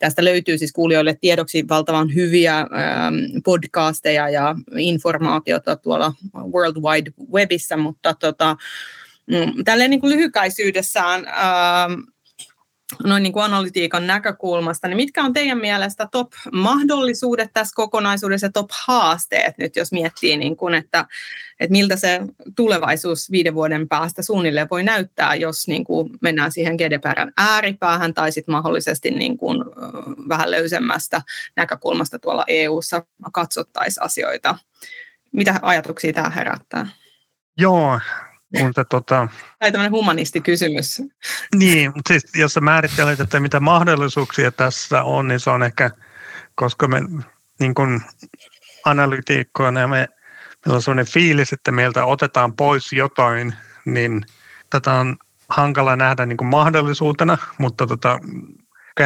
Tästä 0.02 0.24
löytyy 0.24 0.58
siis 0.58 0.72
kuulijoille 0.72 1.18
tiedoksi 1.20 1.64
valtavan 1.68 2.14
hyviä 2.14 2.58
ähm, 2.58 3.14
podcasteja 3.44 4.28
ja 4.28 4.54
informaatiota 4.76 5.76
tuolla 5.76 6.12
World 6.52 6.76
Wide 6.76 7.10
Webissa, 7.32 7.76
mutta 7.76 8.14
tota, 8.14 8.56
mm, 9.26 9.64
tälleen 9.64 9.90
niin 9.90 10.00
kuin 10.00 10.12
lyhykäisyydessään 10.12 11.26
ähm, 11.26 12.00
noin 13.04 13.22
niin 13.22 13.32
kuin 13.32 13.44
analytiikan 13.44 14.06
näkökulmasta, 14.06 14.88
niin 14.88 14.96
mitkä 14.96 15.22
on 15.22 15.32
teidän 15.32 15.58
mielestä 15.58 16.08
top-mahdollisuudet 16.12 17.50
tässä 17.52 17.72
kokonaisuudessa 17.74 18.46
ja 18.46 18.52
top-haasteet 18.52 19.58
nyt, 19.58 19.76
jos 19.76 19.92
miettii, 19.92 20.36
niin 20.36 20.56
kuin, 20.56 20.74
että, 20.74 21.06
että 21.60 21.72
miltä 21.72 21.96
se 21.96 22.20
tulevaisuus 22.56 23.30
viiden 23.30 23.54
vuoden 23.54 23.88
päästä 23.88 24.22
suunnilleen 24.22 24.70
voi 24.70 24.82
näyttää, 24.82 25.34
jos 25.34 25.68
niin 25.68 25.84
kuin 25.84 26.10
mennään 26.20 26.52
siihen 26.52 26.74
GDPRn 26.74 27.32
ääripäähän 27.36 28.14
tai 28.14 28.32
sitten 28.32 28.52
mahdollisesti 28.52 29.10
niin 29.10 29.38
kuin, 29.38 29.64
vähän 30.28 30.50
löysemmästä 30.50 31.22
näkökulmasta 31.56 32.18
tuolla 32.18 32.44
EU-ssa 32.48 33.02
katsottaisiin 33.32 34.04
asioita. 34.04 34.58
Mitä 35.32 35.54
ajatuksia 35.62 36.12
tämä 36.12 36.30
herättää? 36.30 36.86
Joo, 37.58 38.00
mutta 38.60 38.84
tota, 38.84 39.28
tai 39.58 39.72
tämmöinen 39.72 39.92
humanistikysymys. 39.92 41.02
Niin, 41.54 41.92
siis 42.08 42.24
jos 42.34 42.54
sä 42.54 42.60
määrittelet, 42.60 43.20
että 43.20 43.40
mitä 43.40 43.60
mahdollisuuksia 43.60 44.52
tässä 44.52 45.02
on, 45.02 45.28
niin 45.28 45.40
se 45.40 45.50
on 45.50 45.62
ehkä, 45.62 45.90
koska 46.54 46.88
me 46.88 47.00
niin 47.60 47.74
kuin 47.74 48.02
analytiikkoina 48.84 49.80
ja 49.80 49.88
me, 49.88 50.08
meillä 50.66 50.76
on 50.76 50.82
sellainen 50.82 51.12
fiilis, 51.12 51.52
että 51.52 51.72
meiltä 51.72 52.04
otetaan 52.04 52.56
pois 52.56 52.92
jotain, 52.92 53.54
niin 53.84 54.24
tätä 54.70 54.92
on 54.92 55.16
hankala 55.48 55.96
nähdä 55.96 56.26
niin 56.26 56.36
kuin 56.36 56.48
mahdollisuutena, 56.48 57.38
mutta 57.58 57.86
tota, 57.86 58.18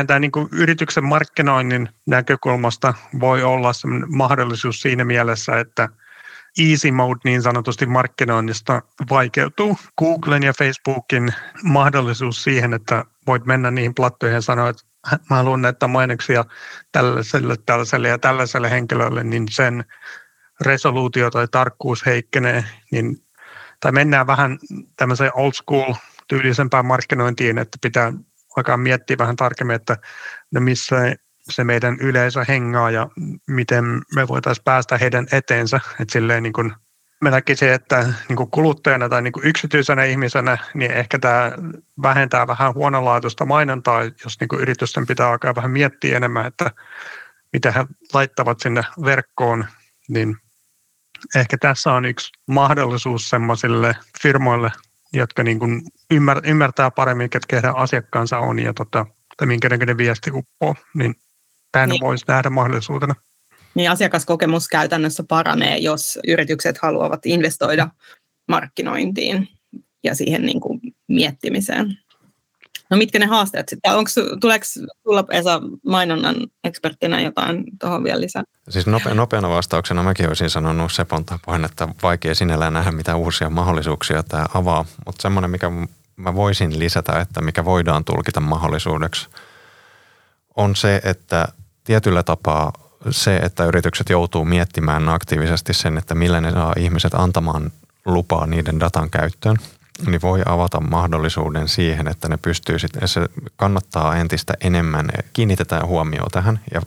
tämä 0.07 0.19
niin 0.19 0.33
kuin 0.33 0.49
yrityksen 0.53 1.05
markkinoinnin 1.05 1.89
näkökulmasta 2.07 2.95
voi 3.21 3.43
olla 3.43 3.71
mahdollisuus 4.09 4.81
siinä 4.81 5.05
mielessä, 5.05 5.61
että– 5.61 5.89
easy 6.59 6.91
mode 6.91 7.21
niin 7.25 7.43
sanotusti 7.43 7.87
markkinoinnista 7.87 8.83
vaikeutuu. 9.11 9.79
Googlen 9.99 10.43
ja 10.43 10.53
Facebookin 10.53 11.35
mahdollisuus 11.63 12.45
siihen, 12.45 12.75
että 12.75 13.05
voit 13.27 13.47
mennä 13.47 13.71
niihin 13.71 13.95
plattoihin 13.95 14.35
ja 14.35 14.41
sanoa, 14.41 14.69
että 14.69 14.83
mä 15.31 15.37
haluan 15.37 15.63
näitä 15.63 15.89
mainoksia 15.89 16.45
tällaiselle, 16.93 17.57
tällaiselle 17.67 18.09
ja 18.09 18.19
tällaiselle 18.19 18.71
henkilölle, 18.71 19.25
niin 19.25 19.47
sen 19.51 19.85
resoluutio 20.61 21.31
tai 21.31 21.49
tarkkuus 21.51 22.07
heikkenee, 22.07 22.65
niin, 22.93 23.17
tai 23.81 23.93
mennään 23.93 24.27
vähän 24.27 24.59
tämmöiseen 24.97 25.31
old 25.35 25.53
school 25.53 25.95
tyylisempään 26.29 26.87
markkinointiin, 26.87 27.59
että 27.59 27.79
pitää 27.83 28.13
alkaa 28.57 28.77
miettiä 28.77 29.19
vähän 29.19 29.37
tarkemmin, 29.37 29.77
että 29.77 29.97
no 30.53 30.61
missä 30.61 30.97
se 31.51 31.65
meidän 31.65 31.97
yleisö 32.01 32.45
hengaa 32.49 32.91
ja 32.91 33.09
miten 33.47 33.85
me 34.15 34.29
voitaisiin 34.29 34.65
päästä 34.65 34.99
heidän 34.99 35.27
eteensä. 35.33 35.81
Että 36.01 36.13
silleen 36.13 36.43
niin 36.43 36.53
kuin 36.53 36.73
mä 37.21 37.31
näkisin, 37.31 37.73
että 37.73 38.13
niin 38.29 38.37
kuin 38.37 38.51
kuluttajana 38.51 39.09
tai 39.09 39.23
niin 39.23 39.33
kuin 39.33 39.47
yksityisenä 39.47 40.05
ihmisenä, 40.05 40.59
niin 40.75 40.91
ehkä 40.91 41.19
tämä 41.19 41.53
vähentää 42.03 42.47
vähän 42.47 42.75
huonolaatuista 42.75 43.45
mainontaa, 43.45 44.03
jos 44.03 44.41
niin 44.41 44.49
kuin 44.49 44.63
yritysten 44.63 45.07
pitää 45.07 45.29
alkaa 45.29 45.55
vähän 45.55 45.71
miettiä 45.71 46.17
enemmän, 46.17 46.47
että 46.47 46.71
mitä 47.53 47.73
he 47.73 47.87
laittavat 48.15 48.61
sinne 48.61 48.83
verkkoon, 49.05 49.65
niin 50.09 50.37
ehkä 51.35 51.57
tässä 51.59 51.93
on 51.93 52.05
yksi 52.05 52.33
mahdollisuus 52.47 53.31
sellaisille 53.31 53.97
firmoille, 54.23 54.73
jotka 55.13 55.43
niin 55.43 55.59
kuin 55.59 55.83
ymmär, 56.11 56.41
ymmärtää 56.45 56.91
paremmin, 56.91 57.31
ketkä 57.31 57.57
heidän 57.57 57.77
asiakkaansa 57.77 58.39
on 58.39 58.59
ja 58.59 58.75
tota, 58.75 59.07
minkä 59.45 59.69
näköinen 59.69 59.99
viesti 59.99 60.31
uppoo, 60.35 60.75
niin 60.95 61.15
tämän 61.77 61.89
niin. 61.89 62.01
voisi 62.01 62.25
nähdä 62.29 62.51
mahdollisuutena. 62.51 63.15
Niin 63.75 63.91
asiakaskokemus 63.91 64.69
käytännössä 64.69 65.25
paranee, 65.29 65.79
jos 65.79 66.19
yritykset 66.29 66.79
haluavat 66.79 67.27
investoida 67.27 67.89
markkinointiin 68.49 69.49
ja 70.05 70.15
siihen 70.15 70.43
niin 70.43 70.61
kuin 70.61 70.81
miettimiseen. 71.09 71.99
No 72.91 72.97
mitkä 72.97 73.19
ne 73.19 73.27
haasteet 73.27 73.69
sitten? 73.69 73.95
Onko, 73.95 74.11
tuleeko 74.41 74.65
tulla 75.05 75.25
Esa 75.31 75.61
mainonnan 75.87 76.37
eksperttinä 76.65 77.21
jotain 77.21 77.65
tuohon 77.81 78.05
vielä 78.05 78.21
lisää? 78.21 78.43
Siis 78.69 78.87
nope, 78.87 79.15
nopeana 79.15 79.49
vastauksena 79.49 80.03
mäkin 80.03 80.29
olisin 80.29 80.51
sanonut 80.51 80.93
Sepon 80.93 81.25
tapoin, 81.25 81.65
että 81.65 81.89
vaikea 82.03 82.35
sinällään 82.35 82.73
nähdä 82.73 82.91
mitä 82.91 83.17
uusia 83.17 83.51
mahdollisuuksia 83.51 84.23
tämä 84.23 84.47
avaa, 84.55 84.85
mutta 85.07 85.23
semmoinen 85.23 85.51
mikä 85.51 85.71
mä 86.17 86.35
voisin 86.35 86.79
lisätä, 86.79 87.21
että 87.21 87.41
mikä 87.41 87.65
voidaan 87.65 88.05
tulkita 88.05 88.41
mahdollisuudeksi, 88.41 89.29
on 90.57 90.77
se, 90.77 91.01
että 91.05 91.49
tietyllä 91.87 92.23
tapaa 92.23 92.73
se, 93.11 93.37
että 93.37 93.65
yritykset 93.65 94.11
joutuu 94.11 94.45
miettimään 94.45 95.09
aktiivisesti 95.09 95.75
sen, 95.75 95.99
että 95.99 96.15
millä 96.15 96.41
ne 96.41 96.53
saa 96.53 96.73
ihmiset 96.77 97.15
antamaan 97.15 97.71
lupaa 98.07 98.47
niiden 98.47 98.81
datan 98.81 99.11
käyttöön, 99.11 99.57
niin 100.07 100.23
voi 100.23 100.43
avata 100.47 100.81
mahdollisuuden 100.81 101.69
siihen, 101.69 102.09
että 102.09 102.29
ne 102.29 102.37
pystyy 102.37 102.79
sitten, 102.79 103.09
se 103.09 103.21
kannattaa 103.57 104.17
entistä 104.17 104.55
enemmän, 104.61 105.09
kiinnitetään 105.33 105.87
huomioon 105.87 106.31
tähän 106.31 106.61
ja 106.75 106.83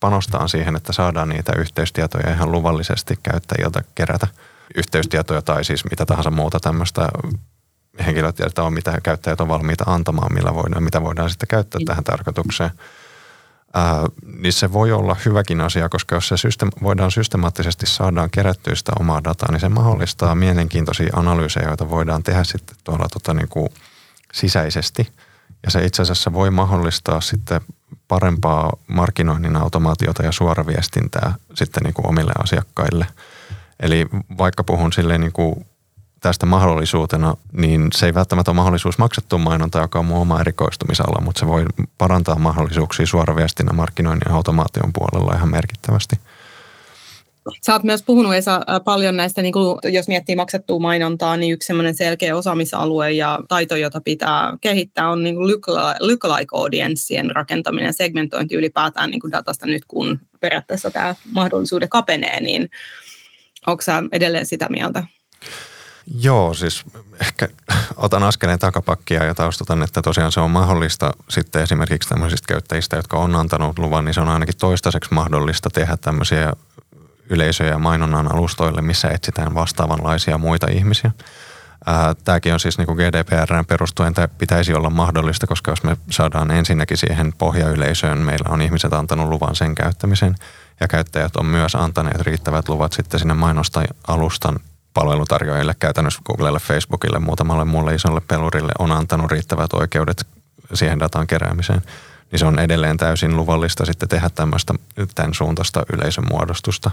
panostaa 0.00 0.48
siihen, 0.48 0.76
että 0.76 0.92
saadaan 0.92 1.28
niitä 1.28 1.52
yhteystietoja 1.58 2.32
ihan 2.32 2.52
luvallisesti 2.52 3.18
käyttäjiltä 3.22 3.82
kerätä. 3.94 4.26
Yhteystietoja 4.76 5.42
tai 5.42 5.64
siis 5.64 5.84
mitä 5.90 6.06
tahansa 6.06 6.30
muuta 6.30 6.60
tämmöistä. 6.60 7.08
Henkilötietoa, 8.06 8.70
mitä 8.70 8.98
käyttäjät 9.02 9.40
on 9.40 9.48
valmiita 9.48 9.84
antamaan, 9.86 10.34
millä 10.34 10.54
voidaan, 10.54 10.82
mitä 10.82 11.02
voidaan 11.02 11.30
sitten 11.30 11.48
käyttää 11.48 11.80
tähän 11.86 12.04
tarkoitukseen 12.04 12.70
ää, 13.74 14.06
niin 14.40 14.52
se 14.52 14.72
voi 14.72 14.92
olla 14.92 15.16
hyväkin 15.24 15.60
asia, 15.60 15.88
koska 15.88 16.14
jos 16.14 16.28
se 16.28 16.34
system- 16.34 16.82
voidaan 16.82 17.10
systemaattisesti 17.10 17.86
saadaan 17.86 18.30
kerättyä 18.30 18.74
sitä 18.74 18.92
omaa 19.00 19.24
dataa, 19.24 19.52
niin 19.52 19.60
se 19.60 19.68
mahdollistaa 19.68 20.34
mielenkiintoisia 20.34 21.12
analyysejä, 21.12 21.68
joita 21.68 21.90
voidaan 21.90 22.22
tehdä 22.22 22.44
sitten 22.44 22.76
tuolla 22.84 23.08
tota, 23.12 23.34
niin 23.34 23.48
kuin 23.48 23.68
sisäisesti. 24.32 25.12
Ja 25.64 25.70
se 25.70 25.84
itse 25.84 26.02
asiassa 26.02 26.32
voi 26.32 26.50
mahdollistaa 26.50 27.20
sitten 27.20 27.60
parempaa 28.08 28.72
markkinoinnin 28.86 29.56
automaatiota 29.56 30.22
ja 30.22 30.32
suoraviestintää 30.32 31.34
sitten 31.54 31.82
niin 31.82 31.94
kuin 31.94 32.06
omille 32.08 32.32
asiakkaille. 32.42 33.06
Eli 33.80 34.06
vaikka 34.38 34.64
puhun 34.64 34.92
silleen 34.92 35.20
niin 35.20 35.32
kuin 35.32 35.66
tästä 36.20 36.46
mahdollisuutena, 36.46 37.36
niin 37.52 37.88
se 37.92 38.06
ei 38.06 38.14
välttämättä 38.14 38.50
ole 38.50 38.56
mahdollisuus 38.56 38.98
maksettuun 38.98 39.42
mainontaan, 39.42 39.84
joka 39.84 39.98
on 39.98 40.04
mun 40.04 40.18
oma 40.18 40.40
erikoistumisalla, 40.40 41.20
mutta 41.24 41.38
se 41.38 41.46
voi 41.46 41.64
parantaa 41.98 42.38
mahdollisuuksia 42.38 43.06
suoraviestinnän 43.06 43.76
markkinoinnin 43.76 44.22
ja 44.28 44.34
automaation 44.34 44.92
puolella 44.92 45.34
ihan 45.36 45.50
merkittävästi. 45.50 46.16
Sä 47.66 47.72
oot 47.72 47.82
myös 47.82 48.02
puhunut 48.02 48.34
Esa 48.34 48.60
paljon 48.84 49.16
näistä, 49.16 49.42
niin 49.42 49.52
kuin, 49.52 49.78
jos 49.84 50.08
miettii 50.08 50.36
maksettua 50.36 50.78
mainontaa, 50.78 51.36
niin 51.36 51.52
yksi 51.52 51.66
semmoinen 51.66 51.94
selkeä 51.94 52.36
osaamisalue 52.36 53.12
ja 53.12 53.38
taito, 53.48 53.76
jota 53.76 54.00
pitää 54.00 54.56
kehittää, 54.60 55.10
on 55.10 55.24
niin 55.24 55.36
lookalike 56.00 56.56
audienssien 56.56 57.30
rakentaminen, 57.30 57.94
segmentointi 57.94 58.54
ylipäätään 58.54 59.10
niin 59.10 59.32
datasta 59.32 59.66
nyt, 59.66 59.82
kun 59.88 60.20
periaatteessa 60.40 60.90
tämä 60.90 61.14
mahdollisuudet 61.32 61.90
kapenee, 61.90 62.40
niin 62.40 62.70
onko 63.66 63.82
sä 63.82 64.02
edelleen 64.12 64.46
sitä 64.46 64.66
mieltä? 64.70 65.04
Joo, 66.14 66.54
siis 66.54 66.84
ehkä 67.20 67.48
otan 67.96 68.22
askeleen 68.22 68.58
takapakkia 68.58 69.24
ja 69.24 69.34
taustutan, 69.34 69.82
että 69.82 70.02
tosiaan 70.02 70.32
se 70.32 70.40
on 70.40 70.50
mahdollista 70.50 71.12
sitten 71.28 71.62
esimerkiksi 71.62 72.08
tämmöisistä 72.08 72.46
käyttäjistä, 72.46 72.96
jotka 72.96 73.16
on 73.16 73.36
antanut 73.36 73.78
luvan, 73.78 74.04
niin 74.04 74.14
se 74.14 74.20
on 74.20 74.28
ainakin 74.28 74.56
toistaiseksi 74.56 75.14
mahdollista 75.14 75.70
tehdä 75.70 75.96
tämmöisiä 75.96 76.52
yleisöjä 77.30 77.78
mainonnan 77.78 78.32
alustoille, 78.32 78.82
missä 78.82 79.08
etsitään 79.08 79.54
vastaavanlaisia 79.54 80.38
muita 80.38 80.66
ihmisiä. 80.70 81.10
Tämäkin 82.24 82.52
on 82.52 82.60
siis 82.60 82.78
niin 82.78 82.86
kuin 82.86 82.98
GDPR 82.98 83.64
perustuen, 83.68 84.14
tämä 84.14 84.28
pitäisi 84.28 84.74
olla 84.74 84.90
mahdollista, 84.90 85.46
koska 85.46 85.70
jos 85.70 85.82
me 85.82 85.96
saadaan 86.10 86.50
ensinnäkin 86.50 86.96
siihen 86.96 87.32
pohjayleisöön, 87.38 88.18
meillä 88.18 88.50
on 88.50 88.62
ihmiset 88.62 88.92
antanut 88.92 89.28
luvan 89.28 89.56
sen 89.56 89.74
käyttämiseen 89.74 90.34
ja 90.80 90.88
käyttäjät 90.88 91.36
on 91.36 91.46
myös 91.46 91.74
antaneet 91.74 92.20
riittävät 92.20 92.68
luvat 92.68 92.92
sitten 92.92 93.20
sinne 93.20 93.34
mainosta 93.34 93.82
alustan 94.08 94.60
palvelutarjoajille, 94.98 95.74
käytännössä 95.78 96.20
Googlelle, 96.26 96.58
Facebookille, 96.58 97.18
muutamalle 97.18 97.64
muulle 97.64 97.94
isolle 97.94 98.20
pelurille 98.28 98.72
on 98.78 98.92
antanut 98.92 99.30
riittävät 99.30 99.72
oikeudet 99.72 100.26
siihen 100.74 101.00
datan 101.00 101.26
keräämiseen, 101.26 101.82
niin 102.30 102.38
se 102.38 102.46
on 102.46 102.58
edelleen 102.58 102.96
täysin 102.96 103.36
luvallista 103.36 103.86
sitten 103.86 104.08
tehdä 104.08 104.30
tämmöistä 104.30 104.74
tämän 105.14 105.34
suuntaista 105.34 105.82
yleisön 105.92 106.24
muodostusta. 106.30 106.90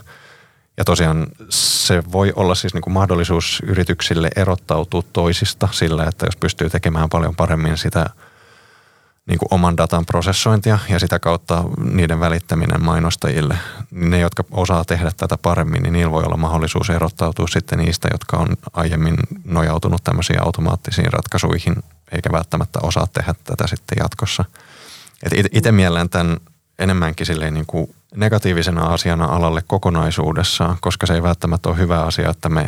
Ja 0.78 0.84
tosiaan 0.84 1.28
se 1.50 2.04
voi 2.12 2.34
olla 2.36 2.56
siis 2.56 2.74
niin 2.74 2.82
kuin 2.82 2.94
mahdollisuus 2.94 3.62
yrityksille 3.66 4.30
erottautua 4.36 5.04
toisista 5.14 5.68
sillä, 5.72 6.04
että 6.04 6.26
jos 6.26 6.36
pystyy 6.36 6.70
tekemään 6.70 7.10
paljon 7.10 7.36
paremmin 7.36 7.78
sitä– 7.78 8.06
niin 9.28 9.40
kuin 9.40 9.48
oman 9.52 9.78
datan 9.78 10.06
prosessointia 10.06 10.80
ja 10.90 11.00
sitä 11.00 11.20
kautta 11.20 11.64
niiden 11.78 12.20
välittäminen 12.20 12.84
mainostajille. 12.84 13.58
Niin 13.92 14.10
ne, 14.10 14.20
jotka 14.20 14.44
osaa 14.52 14.86
tehdä 14.86 15.12
tätä 15.18 15.38
paremmin, 15.38 15.84
niin 15.84 15.94
niillä 15.94 16.12
voi 16.12 16.24
olla 16.24 16.38
mahdollisuus 16.38 16.90
erottautua 16.90 17.48
sitten 17.48 17.80
niistä, 17.80 18.08
jotka 18.12 18.38
on 18.38 18.48
aiemmin 18.74 19.16
nojautunut 19.46 20.04
tämmöisiin 20.04 20.44
automaattisiin 20.44 21.14
ratkaisuihin, 21.14 21.76
eikä 22.12 22.32
välttämättä 22.32 22.80
osaa 22.84 23.08
tehdä 23.08 23.36
tätä 23.44 23.68
sitten 23.68 23.98
jatkossa. 24.00 24.46
Itse 25.52 25.72
miellän 25.72 26.10
tämän 26.10 26.38
enemmänkin 26.80 27.26
silleen 27.26 27.54
niin 27.54 27.66
kuin 27.66 27.96
negatiivisena 28.16 28.82
asiana 28.82 29.26
alalle 29.26 29.64
kokonaisuudessaan, 29.68 30.78
koska 30.82 31.06
se 31.06 31.14
ei 31.14 31.24
välttämättä 31.24 31.70
ole 31.70 31.78
hyvä 31.78 32.02
asia, 32.02 32.30
että 32.30 32.50
me 32.50 32.68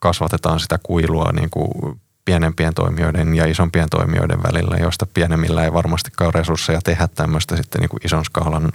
kasvatetaan 0.00 0.60
sitä 0.60 0.78
kuilua 0.82 1.32
niin 1.32 1.50
kuin 1.50 2.00
pienempien 2.24 2.74
toimijoiden 2.74 3.34
ja 3.34 3.46
isompien 3.46 3.90
toimijoiden 3.90 4.42
välillä, 4.42 4.76
joista 4.76 5.06
pienemmillä 5.14 5.64
ei 5.64 5.72
varmastikaan 5.72 6.26
ole 6.26 6.40
resursseja 6.40 6.80
tehdä 6.84 7.08
tämmöistä 7.08 7.56
sitten 7.56 7.80
niin 7.80 7.88
kuin 7.88 8.00
ison 8.04 8.24
skaalan 8.24 8.72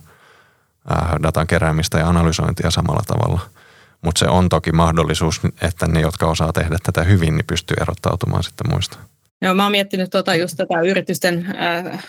datan 1.23 1.47
keräämistä 1.47 1.99
ja 1.99 2.09
analysointia 2.09 2.71
samalla 2.71 3.03
tavalla. 3.07 3.41
Mutta 4.01 4.19
se 4.19 4.27
on 4.27 4.49
toki 4.49 4.71
mahdollisuus, 4.71 5.41
että 5.61 5.87
ne, 5.87 6.01
jotka 6.01 6.25
osaa 6.25 6.53
tehdä 6.53 6.77
tätä 6.83 7.03
hyvin, 7.03 7.35
niin 7.37 7.45
pystyy 7.45 7.77
erottautumaan 7.81 8.43
sitten 8.43 8.71
muista. 8.71 8.97
Joo, 9.41 9.53
mä 9.53 9.63
oon 9.63 9.71
miettinyt 9.71 10.09
tota 10.09 10.35
just 10.35 10.57
tätä 10.57 10.81
yritysten 10.81 11.55
äh, 11.59 12.05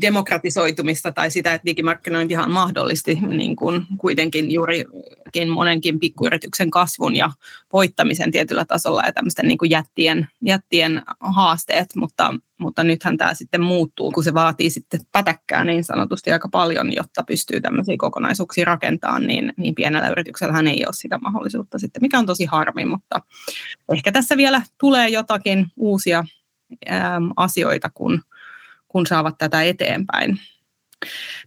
demokratisoitumista 0.00 1.12
tai 1.12 1.30
sitä, 1.30 1.54
että 1.54 1.66
digimarkkinointihan 1.66 2.50
mahdollisti 2.50 3.14
niin 3.14 3.56
kuin 3.56 3.86
kuitenkin 3.98 4.50
juurikin 4.50 5.48
monenkin 5.48 6.00
pikkuyrityksen 6.00 6.70
kasvun 6.70 7.16
ja 7.16 7.30
voittamisen 7.72 8.30
tietyllä 8.30 8.64
tasolla 8.64 9.02
ja 9.06 9.12
tämmöisten 9.12 9.48
niin 9.48 9.58
jättien, 9.70 10.28
jättien 10.44 11.02
haasteet, 11.20 11.86
mutta, 11.96 12.34
mutta 12.58 12.84
nythän 12.84 13.16
tämä 13.16 13.34
sitten 13.34 13.60
muuttuu, 13.60 14.12
kun 14.12 14.24
se 14.24 14.34
vaatii 14.34 14.70
sitten 14.70 15.00
pätäkkää 15.12 15.64
niin 15.64 15.84
sanotusti 15.84 16.32
aika 16.32 16.48
paljon, 16.48 16.92
jotta 16.96 17.22
pystyy 17.22 17.60
tämmöisiä 17.60 17.96
kokonaisuuksia 17.98 18.64
rakentamaan, 18.64 19.26
niin, 19.26 19.52
niin 19.56 19.74
pienellä 19.74 20.08
yrityksellähän 20.08 20.66
ei 20.66 20.84
ole 20.86 20.92
sitä 20.94 21.18
mahdollisuutta 21.18 21.78
sitten, 21.78 22.02
mikä 22.02 22.18
on 22.18 22.26
tosi 22.26 22.44
harmi, 22.44 22.84
mutta 22.84 23.20
ehkä 23.92 24.12
tässä 24.12 24.36
vielä 24.36 24.62
tulee 24.78 25.08
jotakin 25.08 25.66
uusia 25.76 26.24
asioita, 27.36 27.90
kun, 27.94 28.22
kun 28.88 29.06
saavat 29.06 29.38
tätä 29.38 29.62
eteenpäin. 29.62 30.40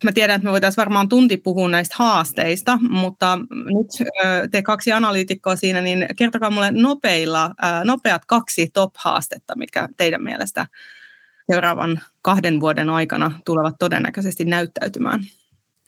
Mä 0.04 0.12
tiedän, 0.12 0.36
että 0.36 0.46
me 0.46 0.52
voitaisiin 0.52 0.82
varmaan 0.82 1.10
tunti 1.10 1.38
puhua 1.38 1.70
näistä 1.70 1.96
haasteista, 1.98 2.80
mutta 2.90 3.40
nyt 3.52 3.88
te 4.52 4.62
kaksi 4.62 4.92
analyytikkoa 4.92 5.56
siinä, 5.56 5.82
niin 5.82 6.06
kertokaa 6.16 6.50
mulle 6.50 6.72
nopeilla, 6.72 7.52
nopeat 7.84 8.26
kaksi 8.26 8.70
top-haastetta, 8.74 9.56
mitkä 9.58 9.90
teidän 9.98 10.24
mielestä 10.24 10.68
seuraavan 11.52 12.02
kahden 12.22 12.60
vuoden 12.60 12.90
aikana 12.90 13.40
tulevat 13.46 13.76
todennäköisesti 13.80 14.46
näyttäytymään. 14.46 15.24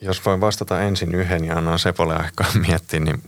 Jos 0.01 0.25
voin 0.25 0.41
vastata 0.41 0.81
ensin 0.81 1.15
yhden 1.15 1.45
ja 1.45 1.57
annan 1.57 1.79
Sepolle 1.79 2.15
aikaa 2.15 2.47
miettiä, 2.67 2.99
niin 2.99 3.23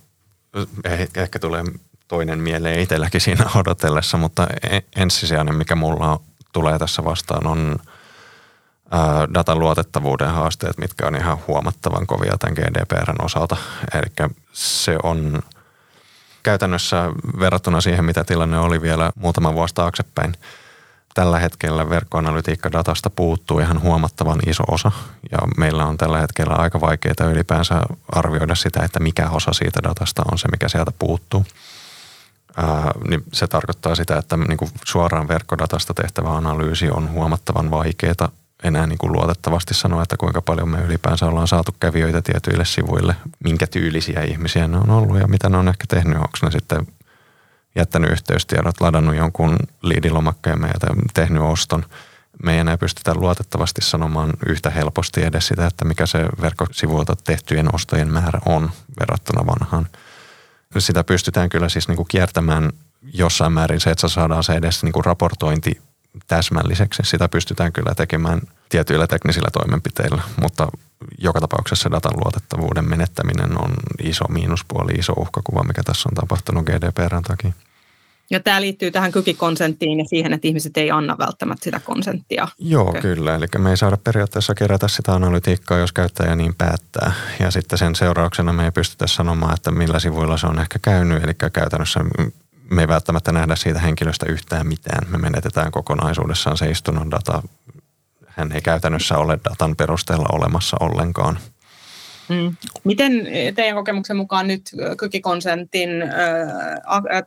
ehkä 1.16 1.40
tulee 1.40 1.64
toinen 2.08 2.40
mieleen 2.40 2.80
itselläkin 2.80 3.22
siinä 3.22 3.46
odotellessa, 3.60 4.18
mutta 4.18 4.48
e- 4.72 4.80
ensisijainen, 4.96 5.56
mikä 5.56 5.76
mulla 5.76 6.20
tulee 6.54 6.80
tässä 6.80 7.04
vastaan, 7.04 7.48
on 7.48 7.80
datan 9.34 9.60
luotettavuuden 9.60 10.32
haasteet, 10.32 10.78
mitkä 10.78 11.08
on 11.08 11.16
ihan 11.16 11.38
huomattavan 11.48 12.08
kovia 12.08 12.38
tämän 12.40 12.56
GDPRn 12.56 13.26
osalta. 13.26 13.58
Eli 13.94 14.30
se 14.54 14.98
on 15.04 15.40
käytännössä 16.44 17.10
verrattuna 17.40 17.82
siihen, 17.82 18.06
mitä 18.06 18.24
tilanne 18.24 18.60
oli 18.60 18.82
vielä 18.82 19.12
muutama 19.16 19.54
vuosi 19.54 19.76
taaksepäin. 19.76 20.34
Tällä 21.14 21.40
hetkellä 21.40 21.90
verkkoanalytiikkadatasta 21.90 23.10
puuttuu 23.10 23.60
ihan 23.60 23.82
huomattavan 23.82 24.40
iso 24.48 24.64
osa 24.72 24.92
ja 25.32 25.38
meillä 25.58 25.86
on 25.86 25.98
tällä 25.98 26.18
hetkellä 26.18 26.54
aika 26.54 26.82
vaikeaa 26.82 27.32
ylipäänsä 27.32 27.82
arvioida 28.12 28.56
sitä, 28.56 28.84
että 28.84 29.00
mikä 29.00 29.30
osa 29.30 29.54
siitä 29.54 29.80
datasta 29.84 30.24
on 30.32 30.38
se, 30.38 30.48
mikä 30.52 30.68
sieltä 30.68 30.92
puuttuu 31.00 31.46
ää, 32.58 32.92
niin 33.10 33.24
se 33.34 33.48
tarkoittaa 33.48 33.96
sitä, 33.96 34.18
että 34.18 34.38
niin 34.38 34.58
kuin 34.58 34.72
suoraan 34.86 35.28
verkkodatasta 35.28 35.94
tehtävä 35.94 36.30
analyysi 36.30 36.90
on 36.90 37.12
huomattavan 37.12 37.72
vaikeaa 37.72 38.30
enää 38.64 38.88
niin 38.88 38.98
kuin 38.98 39.12
luotettavasti 39.12 39.74
sanoa, 39.74 40.04
että 40.04 40.18
kuinka 40.18 40.42
paljon 40.42 40.70
me 40.70 40.82
ylipäänsä 40.82 41.26
ollaan 41.26 41.48
saatu 41.48 41.76
kävijöitä 41.80 42.22
tietyille 42.22 42.66
sivuille, 42.66 43.16
minkä 43.44 43.68
tyylisiä 43.68 44.22
ihmisiä 44.22 44.68
ne 44.68 44.78
on 44.78 44.90
ollut 44.90 45.20
ja 45.20 45.28
mitä 45.28 45.50
ne 45.50 45.58
on 45.58 45.68
ehkä 45.68 45.86
tehnyt. 45.88 46.18
Onko 46.18 46.38
ne 46.44 46.52
sitten 46.52 46.88
jättänyt 47.76 48.12
yhteystiedot, 48.12 48.82
ladannut 48.82 49.16
jonkun 49.16 49.58
liidilomakkeen 49.82 50.62
ja 50.62 50.96
tehnyt 51.14 51.44
oston. 51.44 51.86
Me 52.44 52.54
ei 52.54 52.60
enää 52.60 52.78
pystytä 52.78 53.16
luotettavasti 53.16 53.82
sanomaan 53.82 54.34
yhtä 54.46 54.70
helposti 54.70 55.24
edes 55.24 55.48
sitä, 55.48 55.68
että 55.68 55.86
mikä 55.86 56.06
se 56.06 56.26
verkkosivuilta 56.42 57.16
tehtyjen 57.24 57.76
ostojen 57.76 58.14
määrä 58.14 58.40
on 58.46 58.72
verrattuna 59.00 59.46
vanhaan– 59.46 59.88
sitä 60.78 61.04
pystytään 61.04 61.50
kyllä 61.50 61.70
siis 61.70 61.88
niin 61.88 61.96
kuin 61.96 62.08
kiertämään 62.08 62.72
jossain 63.14 63.54
määrin 63.54 63.80
se, 63.80 63.90
että 63.92 64.08
saadaan 64.08 64.44
se 64.44 64.54
edes 64.54 64.84
niin 64.84 64.94
kuin 64.94 65.06
raportointi 65.06 65.82
täsmälliseksi. 66.28 67.04
Sitä 67.06 67.30
pystytään 67.30 67.74
kyllä 67.74 67.96
tekemään 67.96 68.42
tietyillä 68.70 69.08
teknisillä 69.08 69.50
toimenpiteillä, 69.54 70.22
mutta 70.42 70.68
joka 71.18 71.40
tapauksessa 71.40 71.92
datan 71.92 72.18
luotettavuuden 72.24 72.90
menettäminen 72.90 73.62
on 73.62 73.74
iso 74.04 74.26
miinuspuoli, 74.30 74.92
iso 74.92 75.14
uhkakuva, 75.14 75.64
mikä 75.64 75.84
tässä 75.84 76.10
on 76.10 76.16
tapahtunut 76.16 76.66
GDPRn 76.66 77.24
takia. 77.24 77.54
Ja 78.30 78.40
tämä 78.40 78.62
liittyy 78.62 78.92
tähän 78.92 79.12
kykikonsenttiin 79.12 80.00
ja 80.00 80.06
siihen, 80.06 80.34
että 80.34 80.48
ihmiset 80.48 80.78
ei 80.78 80.92
anna 80.92 81.18
välttämättä 81.18 81.64
sitä 81.64 81.80
konsenttia. 81.80 82.48
Joo, 82.60 82.90
okay. 82.90 83.02
kyllä. 83.02 83.36
Eli 83.36 83.46
me 83.58 83.70
ei 83.70 83.78
saada 83.78 83.98
periaatteessa 83.98 84.56
kerätä 84.56 84.88
sitä 84.88 85.14
analytiikkaa, 85.14 85.78
jos 85.78 85.92
käyttäjä 85.92 86.36
niin 86.36 86.56
päättää. 86.56 87.12
Ja 87.40 87.52
sitten 87.52 87.78
sen 87.78 87.96
seurauksena 87.96 88.54
me 88.54 88.66
ei 88.66 88.72
pystytä 88.72 89.08
sanomaan, 89.08 89.54
että 89.54 89.72
millä 89.72 90.00
sivuilla 90.00 90.38
se 90.38 90.48
on 90.48 90.60
ehkä 90.60 90.80
käynyt. 90.82 91.24
Eli 91.24 91.34
käytännössä 91.54 92.00
me 92.70 92.82
ei 92.82 92.88
välttämättä 92.88 93.32
nähdä 93.32 93.56
siitä 93.56 93.80
henkilöstä 93.80 94.26
yhtään 94.30 94.68
mitään. 94.68 95.12
Me 95.12 95.18
menetetään 95.18 95.72
kokonaisuudessaan 95.72 96.58
se 96.58 96.70
istunnon 96.70 97.12
data. 97.12 97.44
Hän 98.28 98.52
ei 98.52 98.62
käytännössä 98.62 99.18
ole 99.18 99.40
datan 99.50 99.76
perusteella 99.76 100.28
olemassa 100.32 100.78
ollenkaan. 100.80 101.40
Mm. 102.30 102.56
Miten 102.84 103.12
teidän 103.56 103.76
kokemuksen 103.76 104.18
mukaan 104.18 104.48
nyt 104.48 104.62
kykikonsentin 104.98 105.90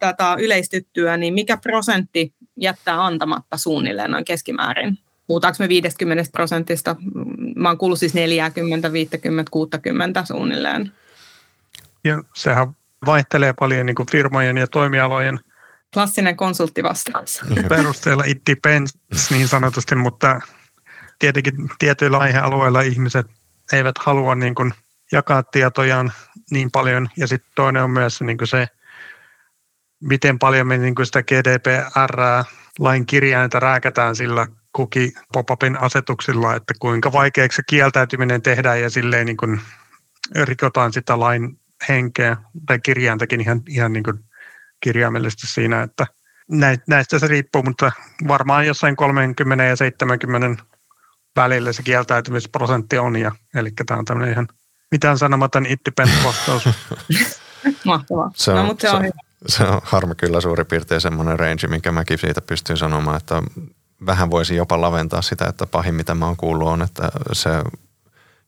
tätä 0.01 0.37
yleistyttyä, 0.39 1.17
niin 1.17 1.35
mikä 1.35 1.57
prosentti 1.57 2.35
jättää 2.57 3.05
antamatta 3.05 3.57
suunnilleen 3.57 4.11
noin 4.11 4.25
keskimäärin? 4.25 4.99
Puhutaanko 5.27 5.57
me 5.59 5.69
50 5.69 6.25
prosentista? 6.33 6.97
Mä 7.57 7.69
oon 7.69 7.79
kuullut 7.79 7.99
siis 7.99 8.15
40, 8.15 8.93
50, 8.93 9.51
60 9.51 10.25
suunnilleen. 10.25 10.93
Ja 12.05 12.23
sehän 12.35 12.77
vaihtelee 13.07 13.53
paljon 13.53 13.87
niin 13.87 13.97
kuin 13.97 14.11
firmojen 14.11 14.57
ja 14.57 14.67
toimialojen 14.67 15.41
Klassinen 15.95 16.37
konsulttivastaus. 16.37 17.41
Perusteella 17.69 18.25
it 18.27 18.39
depends 18.51 18.99
niin 19.31 19.49
sanotusti, 19.49 19.95
mutta 19.95 20.41
tietenkin 21.19 21.55
tietyillä 21.79 22.19
aihealueilla 22.19 22.81
ihmiset 22.81 23.27
eivät 23.73 23.99
halua 23.99 24.35
niin 24.35 24.55
kuin 24.55 24.73
jakaa 25.13 25.43
tietojaan 25.43 26.13
niin 26.51 26.71
paljon. 26.71 27.09
Ja 27.17 27.27
sitten 27.27 27.53
toinen 27.55 27.83
on 27.83 27.91
myös 27.91 28.21
niin 28.21 28.39
kuin 28.39 28.49
se, 28.49 28.69
miten 30.01 30.39
paljon 30.39 30.67
me 30.67 30.79
niin 30.79 30.95
kuin 30.95 31.07
sitä 31.07 31.23
GDPR-lain 31.23 33.07
kirjainta 33.07 33.61
rääkätään 33.61 34.17
sillä 34.17 34.47
kuki 34.73 35.13
pop-upin 35.33 35.81
asetuksilla, 35.81 36.55
että 36.55 36.75
kuinka 36.81 37.13
vaikeaksi 37.13 37.57
se 37.57 37.63
kieltäytyminen 37.69 38.43
tehdään 38.43 38.81
ja 38.81 38.91
silleen 38.91 39.27
niin 39.27 39.37
kuin 39.37 39.61
rikotaan 40.45 40.93
sitä 40.93 41.21
lain 41.21 41.61
henkeä 41.89 42.37
tai 42.67 42.79
kirjaintakin 42.79 43.41
ihan, 43.41 43.63
ihan 43.69 43.93
niin 43.93 44.05
kuin 44.05 44.19
kirjaimellisesti 44.81 45.47
siinä, 45.47 45.83
että 45.83 46.07
näistä 46.89 47.19
se 47.19 47.27
riippuu, 47.27 47.63
mutta 47.63 47.93
varmaan 48.29 48.67
jossain 48.67 48.97
30 48.97 49.65
ja 49.65 49.77
70 49.77 50.65
välillä 51.37 51.73
se 51.73 51.83
kieltäytymisprosentti 51.83 52.99
on. 52.99 53.17
Ja, 53.17 53.33
eli 53.55 53.71
tämä 53.87 53.99
on 53.99 54.05
tämmöinen 54.05 54.33
ihan 54.33 54.49
mitään 54.91 55.19
sanomaton 55.19 55.67
independent 55.67 56.25
vastaus. 56.25 56.69
Mahtavaa. 57.85 58.31
Se 58.35 58.51
on, 58.51 58.57
no, 58.57 58.65
mutta 58.65 58.91
se 58.91 58.97
on, 58.97 59.05
se, 59.47 59.57
se 59.57 59.65
on 59.65 59.81
harmi 59.85 60.15
kyllä 60.15 60.41
suurin 60.41 60.67
piirtein 60.67 61.01
semmoinen 61.01 61.39
range, 61.39 61.67
minkä 61.69 61.93
mäkin 61.93 62.19
siitä 62.19 62.41
pystyn 62.41 62.77
sanomaan, 62.77 63.17
että 63.17 63.43
vähän 64.07 64.31
voisi 64.31 64.57
jopa 64.57 64.81
laventaa 64.81 65.23
sitä, 65.23 65.47
että 65.47 65.67
pahin 65.67 65.95
mitä 65.95 66.15
mä 66.15 66.27
oon 66.27 66.37
kuullut 66.37 66.69
on, 66.69 66.83
että 66.83 67.09
se 67.33 67.51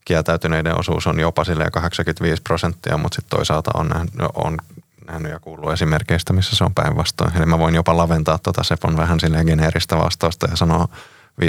kieltäytyneiden 0.05 0.78
osuus 0.78 1.07
on 1.07 1.20
jopa 1.20 1.44
85 1.72 2.42
prosenttia, 2.42 2.96
mutta 2.96 3.16
sitten 3.16 3.37
toisaalta 3.37 3.70
on, 3.74 3.88
nähnyt, 3.88 4.14
on 4.35 4.59
nähnyt 5.07 5.33
ja 5.33 5.40
kuullut 5.40 5.72
esimerkkeistä, 5.72 6.33
missä 6.33 6.57
se 6.57 6.64
on 6.64 6.74
päinvastoin. 6.74 7.37
Eli 7.37 7.46
mä 7.46 7.59
voin 7.59 7.74
jopa 7.74 7.96
laventaa 7.96 8.38
tuota 8.38 8.62
Sepon 8.62 8.96
vähän 8.96 9.20
silleen 9.20 9.46
geneeristä 9.46 9.96
vastausta 9.96 10.46
ja 10.50 10.57
sanoa 10.57 10.88
15-85 11.40 11.45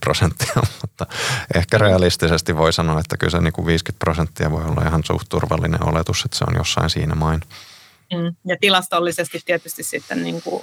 prosenttia, 0.00 0.54
mutta 0.82 1.06
ehkä 1.54 1.78
realistisesti 1.78 2.56
voi 2.56 2.72
sanoa, 2.72 3.00
että 3.00 3.16
kyllä 3.16 3.30
se 3.30 3.40
niin 3.40 3.52
kuin 3.52 3.66
50 3.66 4.04
prosenttia 4.04 4.50
voi 4.50 4.64
olla 4.64 4.82
ihan 4.86 5.04
suht 5.04 5.28
turvallinen 5.28 5.88
oletus, 5.88 6.24
että 6.24 6.36
se 6.36 6.44
on 6.48 6.56
jossain 6.56 6.90
siinä 6.90 7.14
main. 7.14 7.40
Mm. 8.12 8.34
Ja 8.44 8.56
tilastollisesti 8.60 9.40
tietysti 9.44 9.82
sitten, 9.82 10.22
niin 10.22 10.42
kuin, 10.42 10.62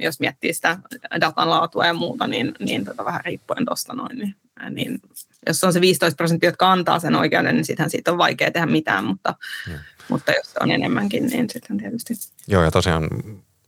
jos 0.00 0.20
miettii 0.20 0.54
sitä 0.54 0.78
datan 1.20 1.50
laatua 1.50 1.86
ja 1.86 1.94
muuta, 1.94 2.26
niin, 2.26 2.54
niin 2.58 2.84
tota 2.84 3.04
vähän 3.04 3.24
riippuen 3.24 3.64
tuosta 3.66 3.94
noin, 3.94 4.18
niin, 4.18 4.34
niin 4.70 5.00
jos 5.46 5.64
on 5.64 5.72
se 5.72 5.80
15 5.80 6.16
prosenttia, 6.16 6.48
jotka 6.48 6.72
antaa 6.72 6.98
sen 6.98 7.16
oikeuden, 7.16 7.54
niin 7.54 7.64
sittenhän 7.64 7.90
siitä 7.90 8.12
on 8.12 8.18
vaikea 8.18 8.50
tehdä 8.50 8.66
mitään, 8.66 9.04
mutta, 9.04 9.34
mm. 9.68 9.78
mutta 10.08 10.32
jos 10.32 10.54
on 10.60 10.70
enemmänkin, 10.70 11.26
niin 11.26 11.50
sitten 11.50 11.78
tietysti. 11.78 12.14
Joo, 12.48 12.62
ja 12.62 12.70
tosiaan 12.70 13.08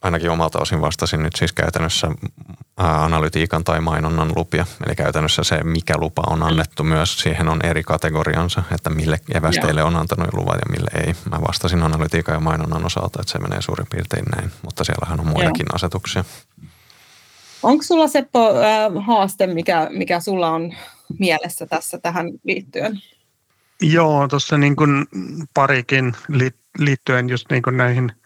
ainakin 0.05 0.31
omalta 0.31 0.59
osin 0.59 0.81
vastasin 0.81 1.23
nyt 1.23 1.37
siis 1.37 1.53
käytännössä 1.53 2.09
analytiikan 2.77 3.65
tai 3.65 3.81
mainonnan 3.81 4.33
lupia. 4.37 4.67
Eli 4.87 4.95
käytännössä 4.95 5.45
se, 5.45 5.63
mikä 5.63 5.95
lupa 5.97 6.23
on 6.31 6.43
annettu 6.43 6.85
myös, 6.85 7.19
siihen 7.19 7.49
on 7.49 7.61
eri 7.65 7.83
kategoriansa, 7.83 8.63
että 8.75 8.91
mille 8.91 9.19
evästeille 9.35 9.83
on 9.83 9.97
antanut 9.97 10.35
luvan 10.35 10.59
ja 10.59 10.77
mille 10.77 11.07
ei. 11.07 11.15
Mä 11.31 11.41
vastasin 11.49 11.83
analytiikan 11.83 12.35
ja 12.35 12.41
mainonnan 12.41 12.87
osalta, 12.87 13.21
että 13.21 13.33
se 13.33 13.39
menee 13.39 13.63
suurin 13.63 13.87
piirtein 13.91 14.25
näin, 14.37 14.51
mutta 14.63 14.85
siellähän 14.85 15.21
on 15.21 15.27
muitakin 15.27 15.67
Joo. 15.69 15.75
asetuksia. 15.75 16.25
Onko 17.63 17.83
sulla 17.83 18.09
Seppo 18.09 18.55
haaste, 19.07 19.47
mikä, 19.47 19.89
mikä 19.91 20.21
sulla 20.21 20.51
on 20.51 20.75
mielessä 21.19 21.67
tässä 21.67 21.99
tähän 21.99 22.27
liittyen? 22.45 23.03
Joo, 23.83 24.29
tuossa 24.29 24.59
niin 24.59 24.77
kuin 24.77 25.07
parikin 25.55 26.13
liittyen 26.79 27.29
just 27.29 27.51
niin 27.51 27.63
näihin– 27.77 28.13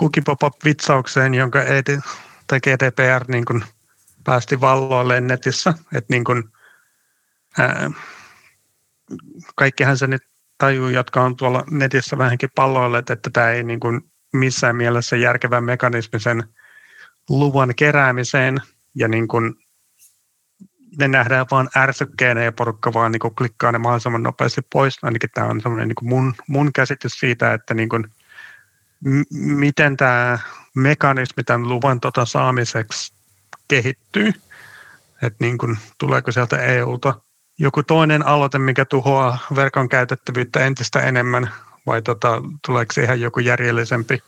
cookie-pop-up-vitsaukseen, 0.00 1.34
jonka 1.34 1.62
ED, 1.62 2.00
tai 2.46 2.60
GDPR 2.60 3.24
niin 3.28 3.44
kuin 3.44 3.64
päästi 4.24 4.60
valloille 4.60 5.20
netissä. 5.20 5.74
Että 5.94 6.14
niin 6.14 6.24
kuin, 6.24 6.44
ää, 7.58 7.90
kaikkihan 9.56 9.98
se 9.98 10.06
nyt 10.06 10.22
tajuu, 10.58 10.88
jotka 10.88 11.22
on 11.22 11.36
tuolla 11.36 11.64
netissä 11.70 12.18
vähänkin 12.18 12.50
palloille, 12.54 12.98
että, 12.98 13.30
tämä 13.32 13.50
ei 13.50 13.62
niin 13.62 13.80
kuin 13.80 14.00
missään 14.32 14.76
mielessä 14.76 15.16
järkevä 15.16 15.60
mekanismi 15.60 16.20
sen 16.20 16.42
luvan 17.28 17.74
keräämiseen 17.74 18.58
ja 18.94 19.08
niin 19.08 19.28
kuin 19.28 19.54
ne 20.98 21.08
nähdään 21.08 21.46
vaan 21.50 21.68
ärsykkeenä 21.76 22.44
ja 22.44 22.52
porukka 22.52 22.92
vaan 22.92 23.12
niin 23.12 23.20
kuin 23.20 23.34
klikkaa 23.34 23.72
ne 23.72 23.78
mahdollisimman 23.78 24.22
nopeasti 24.22 24.60
pois. 24.72 24.98
Ainakin 25.02 25.30
tämä 25.34 25.46
on 25.46 25.60
semmoinen 25.60 25.88
niin 25.88 25.94
kuin 25.94 26.08
mun, 26.08 26.34
mun 26.48 26.72
käsitys 26.72 27.12
siitä, 27.12 27.52
että 27.52 27.74
niin 27.74 27.88
kuin 27.88 28.04
miten 29.30 29.96
tämä 29.96 30.38
mekanismi 30.74 31.44
tämän 31.44 31.68
luvan 31.68 32.00
tota 32.00 32.24
saamiseksi 32.24 33.14
kehittyy. 33.68 34.32
Että 35.22 35.44
niin 35.44 35.58
tuleeko 35.98 36.32
sieltä 36.32 36.58
EUlta 36.58 37.14
joku 37.58 37.82
toinen 37.82 38.26
aloite, 38.26 38.58
mikä 38.58 38.84
tuhoaa 38.84 39.38
verkon 39.56 39.88
käytettävyyttä 39.88 40.60
entistä 40.60 41.00
enemmän, 41.00 41.50
vai 41.86 42.02
tota, 42.02 42.42
tuleeko 42.66 42.92
siihen 42.92 43.20
joku 43.20 43.40
järjellisempi 43.40 44.22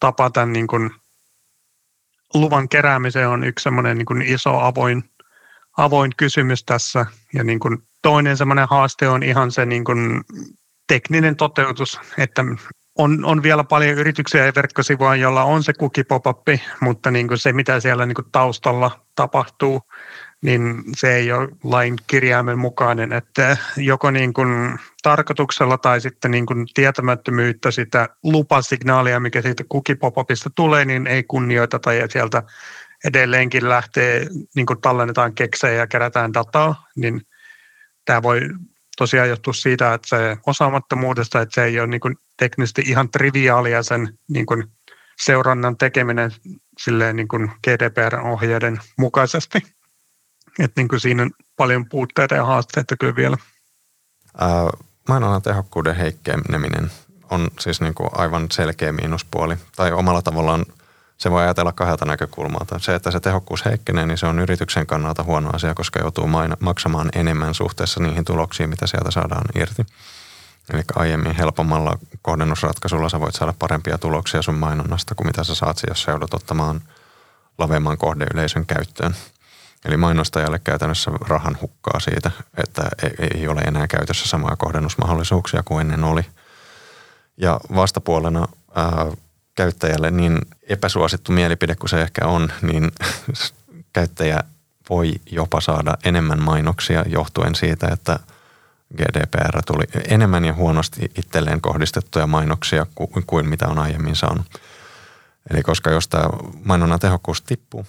tapa 0.00 0.30
tämän 0.30 0.52
niin 0.52 0.66
kun, 0.66 0.90
luvan 2.34 2.68
keräämiseen 2.68 3.28
on 3.28 3.44
yksi 3.44 3.62
semmoinen 3.62 3.98
niin 3.98 4.22
iso 4.22 4.58
avoin, 4.58 5.10
avoin 5.76 6.12
kysymys 6.16 6.64
tässä. 6.64 7.06
Ja 7.34 7.44
niin 7.44 7.60
kun, 7.60 7.82
toinen 8.02 8.36
semmoinen 8.36 8.68
haaste 8.70 9.08
on 9.08 9.22
ihan 9.22 9.52
se 9.52 9.66
niin 9.66 9.84
kun, 9.84 10.24
tekninen 10.88 11.36
toteutus, 11.36 12.00
että 12.18 12.44
on, 12.98 13.24
on 13.24 13.42
vielä 13.42 13.64
paljon 13.64 13.98
yrityksiä 13.98 14.46
ja 14.46 14.52
verkkosivuja, 14.56 15.16
joilla 15.16 15.44
on 15.44 15.62
se 15.62 15.72
kukipopappi, 15.72 16.62
mutta 16.80 17.10
niin 17.10 17.28
kuin 17.28 17.38
se, 17.38 17.52
mitä 17.52 17.80
siellä 17.80 18.06
niin 18.06 18.14
kuin 18.14 18.30
taustalla 18.32 19.04
tapahtuu, 19.14 19.82
niin 20.42 20.82
se 20.96 21.14
ei 21.14 21.32
ole 21.32 21.48
lain 21.64 21.96
kirjaimen 22.06 22.58
mukainen, 22.58 23.12
että 23.12 23.56
joko 23.76 24.10
niin 24.10 24.32
kuin 24.32 24.78
tarkoituksella 25.02 25.78
tai 25.78 26.00
sitten 26.00 26.30
niin 26.30 26.46
kuin 26.46 26.66
tietämättömyyttä 26.74 27.70
sitä 27.70 28.08
lupasignaalia, 28.22 29.20
mikä 29.20 29.42
siitä 29.42 29.64
kukipopapista 29.68 30.50
tulee, 30.54 30.84
niin 30.84 31.06
ei 31.06 31.22
kunnioiteta 31.22 31.92
ja 31.92 32.08
sieltä 32.10 32.42
edelleenkin 33.04 33.68
lähtee, 33.68 34.26
niin 34.54 34.66
kuin 34.66 34.80
tallennetaan 34.80 35.34
keksejä 35.34 35.74
ja 35.74 35.86
kerätään 35.86 36.34
dataa, 36.34 36.86
niin 36.96 37.20
tämä 38.04 38.22
voi 38.22 38.40
tosiaan 38.96 39.28
johtuu 39.28 39.52
siitä, 39.52 39.94
että 39.94 40.08
se 40.08 40.36
osaamattomuudesta, 40.46 41.40
että 41.40 41.54
se 41.54 41.64
ei 41.64 41.80
ole 41.80 41.86
niin 41.86 42.00
kuin 42.00 42.16
teknisesti 42.36 42.82
ihan 42.86 43.10
triviaalia 43.10 43.82
sen 43.82 44.18
niin 44.28 44.46
kuin 44.46 44.64
seurannan 45.22 45.76
tekeminen 45.76 46.32
silleen 46.78 47.16
niin 47.16 47.28
kuin 47.28 47.50
GDPR-ohjeiden 47.64 48.80
mukaisesti. 48.98 49.58
Että 50.58 50.80
niin 50.80 50.88
kuin 50.88 51.00
siinä 51.00 51.22
on 51.22 51.30
paljon 51.56 51.88
puutteita 51.88 52.34
ja 52.34 52.44
haasteita 52.44 52.96
kyllä 52.96 53.16
vielä. 53.16 53.36
Ää, 54.38 54.70
mainonnan 55.08 55.42
tehokkuuden 55.42 55.96
heikkeneminen 55.96 56.90
on 57.30 57.48
siis 57.60 57.80
niin 57.80 57.94
kuin 57.94 58.10
aivan 58.12 58.46
selkeä 58.50 58.92
miinuspuoli. 58.92 59.56
Tai 59.76 59.92
omalla 59.92 60.22
tavallaan 60.22 60.66
se 61.18 61.30
voi 61.30 61.42
ajatella 61.42 61.72
kahdelta 61.72 62.04
näkökulmalta. 62.04 62.78
Se, 62.78 62.94
että 62.94 63.10
se 63.10 63.20
tehokkuus 63.20 63.64
heikkenee, 63.64 64.06
niin 64.06 64.18
se 64.18 64.26
on 64.26 64.38
yrityksen 64.38 64.86
kannalta 64.86 65.22
huono 65.22 65.50
asia, 65.52 65.74
koska 65.74 66.00
joutuu 66.00 66.28
maksamaan 66.60 67.08
enemmän 67.14 67.54
suhteessa 67.54 68.00
niihin 68.00 68.24
tuloksiin, 68.24 68.70
mitä 68.70 68.86
sieltä 68.86 69.10
saadaan 69.10 69.44
irti. 69.54 69.86
Eli 70.72 70.82
aiemmin 70.94 71.34
helpommalla 71.36 71.98
kohdennusratkaisulla 72.22 73.08
sä 73.08 73.20
voit 73.20 73.34
saada 73.34 73.54
parempia 73.58 73.98
tuloksia 73.98 74.42
sun 74.42 74.54
mainonnasta 74.54 75.14
kuin 75.14 75.26
mitä 75.26 75.44
sä 75.44 75.54
saat, 75.54 75.82
jos 75.88 76.02
sä 76.02 76.10
joudut 76.10 76.34
ottamaan 76.34 76.80
lavemman 77.58 77.98
kohdeyleisön 77.98 78.66
käyttöön. 78.66 79.16
Eli 79.84 79.96
mainostajalle 79.96 80.58
käytännössä 80.58 81.10
rahan 81.28 81.58
hukkaa 81.60 82.00
siitä, 82.00 82.30
että 82.56 82.82
ei 83.34 83.48
ole 83.48 83.60
enää 83.60 83.86
käytössä 83.86 84.28
samoja 84.28 84.56
kohdennusmahdollisuuksia 84.56 85.62
kuin 85.64 85.80
ennen 85.80 86.04
oli. 86.04 86.22
Ja 87.36 87.60
vastapuolena 87.74 88.48
ää, 88.74 89.06
käyttäjälle 89.54 90.10
niin 90.10 90.38
epäsuosittu 90.62 91.32
mielipide 91.32 91.74
kuin 91.74 91.90
se 91.90 92.02
ehkä 92.02 92.26
on, 92.26 92.52
niin 92.62 92.92
käyttäjä 93.92 94.40
voi 94.90 95.12
jopa 95.30 95.60
saada 95.60 95.94
enemmän 96.04 96.42
mainoksia 96.42 97.04
johtuen 97.08 97.54
siitä, 97.54 97.88
että– 97.88 98.18
GDPR 98.96 99.62
tuli 99.66 99.84
enemmän 100.08 100.44
ja 100.44 100.54
huonosti 100.54 101.10
itselleen 101.18 101.60
kohdistettuja 101.60 102.26
mainoksia 102.26 102.86
kuin, 103.26 103.48
mitä 103.48 103.68
on 103.68 103.78
aiemmin 103.78 104.16
saanut. 104.16 104.46
Eli 105.50 105.62
koska 105.62 105.90
jos 105.90 106.08
tämä 106.08 106.24
mainonnan 106.64 107.00
tehokkuus 107.00 107.42
tippuu, 107.42 107.86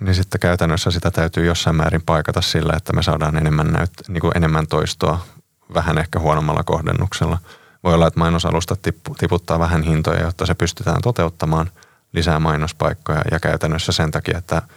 niin 0.00 0.14
sitten 0.14 0.40
käytännössä 0.40 0.90
sitä 0.90 1.10
täytyy 1.10 1.46
jossain 1.46 1.76
määrin 1.76 2.02
paikata 2.06 2.40
sillä, 2.40 2.72
että 2.76 2.92
me 2.92 3.02
saadaan 3.02 3.36
enemmän, 3.36 3.72
näyt, 3.72 3.90
niin 4.08 4.20
kuin 4.20 4.36
enemmän 4.36 4.66
toistoa 4.66 5.26
vähän 5.74 5.98
ehkä 5.98 6.18
huonommalla 6.18 6.62
kohdennuksella. 6.64 7.38
Voi 7.84 7.94
olla, 7.94 8.06
että 8.06 8.20
mainosalusta 8.20 8.76
tiputtaa 9.18 9.58
vähän 9.58 9.82
hintoja, 9.82 10.22
jotta 10.22 10.46
se 10.46 10.54
pystytään 10.54 11.02
toteuttamaan 11.02 11.70
lisää 12.12 12.40
mainospaikkoja 12.40 13.22
ja 13.30 13.40
käytännössä 13.40 13.92
sen 13.92 14.10
takia, 14.10 14.38
että– 14.38 14.62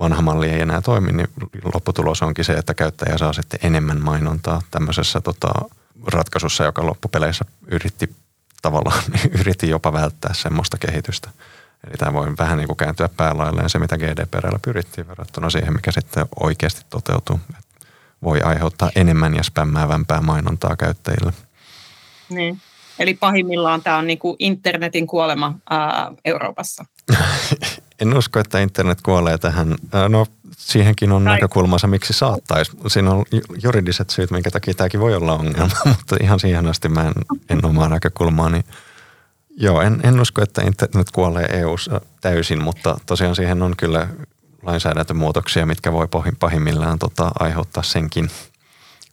vanha 0.00 0.22
malli 0.22 0.48
ei 0.48 0.60
enää 0.60 0.80
toimi, 0.80 1.12
niin 1.12 1.28
lopputulos 1.74 2.22
onkin 2.22 2.44
se, 2.44 2.52
että 2.52 2.74
käyttäjä 2.74 3.18
saa 3.18 3.32
sitten 3.32 3.60
enemmän 3.62 4.00
mainontaa 4.00 4.62
tämmöisessä 4.70 5.20
tota, 5.20 5.52
ratkaisussa, 6.06 6.64
joka 6.64 6.86
loppupeleissä 6.86 7.44
yritti 7.66 8.16
tavallaan 8.62 9.02
yritti 9.40 9.68
jopa 9.68 9.92
välttää 9.92 10.34
semmoista 10.34 10.78
kehitystä. 10.78 11.30
Eli 11.86 11.96
tämä 11.98 12.12
voi 12.12 12.34
vähän 12.38 12.58
niin 12.58 12.66
kuin 12.66 12.76
kääntyä 12.76 13.08
päälailleen 13.08 13.70
se, 13.70 13.78
mitä 13.78 13.98
GDPRllä 13.98 14.58
pyrittiin 14.62 15.08
verrattuna 15.08 15.50
siihen, 15.50 15.72
mikä 15.72 15.92
sitten 15.92 16.26
oikeasti 16.40 16.82
toteutuu. 16.90 17.40
voi 18.22 18.42
aiheuttaa 18.42 18.90
enemmän 18.96 19.34
ja 19.34 19.42
spämmäävämpää 19.42 20.20
mainontaa 20.20 20.76
käyttäjille. 20.76 21.32
Niin. 22.28 22.60
Eli 22.98 23.14
pahimmillaan 23.14 23.82
tämä 23.82 23.96
on 23.96 24.06
niin 24.06 24.18
kuin 24.18 24.36
internetin 24.38 25.06
kuolema 25.06 25.54
ää, 25.70 26.12
Euroopassa. 26.24 26.84
en 28.00 28.16
usko, 28.16 28.40
että 28.40 28.60
internet 28.60 29.02
kuolee 29.02 29.38
tähän. 29.38 29.76
No 30.08 30.26
siihenkin 30.56 31.12
on 31.12 31.24
tai... 31.24 31.34
näkökulmansa, 31.34 31.86
miksi 31.86 32.12
saattaisi. 32.12 32.72
Siinä 32.86 33.10
on 33.10 33.24
juridiset 33.62 34.10
syyt, 34.10 34.30
minkä 34.30 34.50
takia 34.50 34.74
tämäkin 34.74 35.00
voi 35.00 35.14
olla 35.14 35.32
ongelma, 35.32 35.76
mutta 35.98 36.16
ihan 36.20 36.40
siihen 36.40 36.66
asti 36.66 36.88
mä 36.88 37.00
en, 37.00 37.12
en 37.50 37.64
omaa 37.64 37.88
näkökulmaa. 37.88 38.48
Niin 38.48 38.64
joo, 39.56 39.80
en, 39.80 40.00
en 40.02 40.20
usko, 40.20 40.42
että 40.42 40.62
internet 40.62 41.10
kuolee 41.10 41.46
eu 41.46 41.76
täysin, 42.20 42.62
mutta 42.62 43.00
tosiaan 43.06 43.36
siihen 43.36 43.62
on 43.62 43.74
kyllä 43.76 44.08
lainsäädäntömuutoksia, 44.62 45.66
mitkä 45.66 45.92
voi 45.92 46.08
pahimmillaan 46.40 46.98
tota, 46.98 47.30
aiheuttaa 47.38 47.82
senkin 47.82 48.30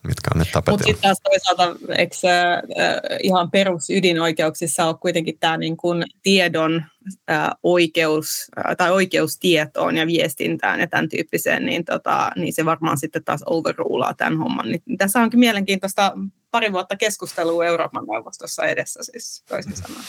mitkä 0.07 0.29
on 0.35 0.39
nyt 0.39 0.51
tapetilla. 0.51 0.77
Mutta 0.77 0.85
sitten 0.85 1.01
taas 1.01 1.17
toisaalta 1.23 1.95
eikö, 1.97 2.15
äh, 2.15 3.19
ihan 3.23 3.51
perusydinoikeuksissa 3.51 4.85
ole 4.85 4.95
kuitenkin 5.01 5.39
tämä 5.39 5.57
niin 5.57 5.77
kuin 5.77 6.03
tiedon 6.23 6.85
äh, 7.31 7.49
oikeus 7.63 8.47
äh, 8.57 8.75
tai 8.77 8.91
oikeus 8.91 9.39
tietoon 9.39 9.97
ja 9.97 10.07
viestintään 10.07 10.79
ja 10.79 10.87
tämän 10.87 11.09
tyyppiseen, 11.09 11.65
niin, 11.65 11.85
tota, 11.85 12.31
niin 12.35 12.53
se 12.53 12.65
varmaan 12.65 12.97
sitten 12.97 13.23
taas 13.23 13.43
overruulaa 13.45 14.13
tämän 14.13 14.37
homman. 14.37 14.71
Niin 14.71 14.97
tässä 14.97 15.19
onkin 15.19 15.39
mielenkiintoista 15.39 16.13
pari 16.51 16.71
vuotta 16.71 16.95
keskustelua 16.95 17.65
Euroopan 17.65 18.05
neuvostossa 18.11 18.65
edessä 18.65 18.99
siis 19.03 19.43
toisin 19.49 19.75
sanoen. 19.75 20.05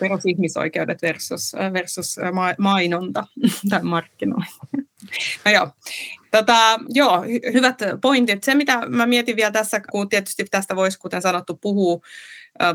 Perusihmisoikeudet 0.00 1.02
versus, 1.02 1.52
versus 1.72 2.16
mainonta 2.58 3.26
tai 3.70 3.82
markkinointi. 3.82 4.87
No 5.44 5.52
joo, 5.52 5.70
Tota, 6.30 6.80
joo, 6.88 7.22
hy- 7.22 7.52
hyvät 7.52 7.78
pointit. 8.00 8.44
Se, 8.44 8.54
mitä 8.54 8.80
mä 8.88 9.06
mietin 9.06 9.36
vielä 9.36 9.50
tässä, 9.50 9.80
kun 9.80 10.08
tietysti 10.08 10.44
tästä 10.50 10.76
voisi, 10.76 10.98
kuten 10.98 11.22
sanottu, 11.22 11.54
puhua 11.56 12.00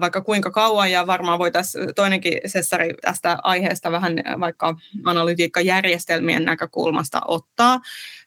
vaikka 0.02 0.22
kuinka 0.22 0.52
kauan, 0.52 0.92
ja 0.92 1.08
varmaan 1.08 1.40
voitaisiin 1.40 1.96
toinenkin 1.96 2.40
sessari 2.46 2.94
tästä 3.02 3.38
aiheesta 3.44 3.92
vähän 3.92 4.14
vaikka 4.40 4.76
analytiikkajärjestelmien 5.04 6.46
näkökulmasta 6.46 7.22
ottaa. 7.28 7.82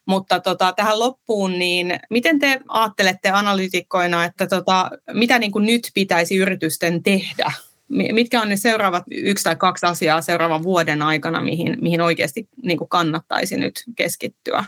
Mutta 0.05 0.39
tota, 0.39 0.73
tähän 0.75 0.99
loppuun, 0.99 1.59
niin 1.59 1.99
miten 2.09 2.39
te 2.39 2.59
ajattelette 2.67 3.29
analytikkoina, 3.29 4.25
että 4.25 4.47
tota, 4.47 4.91
mitä 5.13 5.39
niin 5.39 5.51
kuin 5.51 5.65
nyt 5.65 5.91
pitäisi 5.93 6.35
yritysten 6.35 7.03
tehdä 7.03 7.51
mitkä 7.89 8.41
on 8.41 8.49
ne 8.49 8.57
seuraavat 8.57 9.03
yksi 9.11 9.43
tai 9.43 9.55
kaksi 9.55 9.85
asiaa 9.85 10.21
seuraavan 10.21 10.63
vuoden 10.63 11.01
aikana, 11.01 11.41
mihin, 11.41 11.77
mihin 11.81 12.01
oikeasti 12.01 12.49
niin 12.63 12.77
kuin 12.77 12.89
kannattaisi 12.89 13.57
nyt 13.57 13.83
keskittyä? 13.95 14.63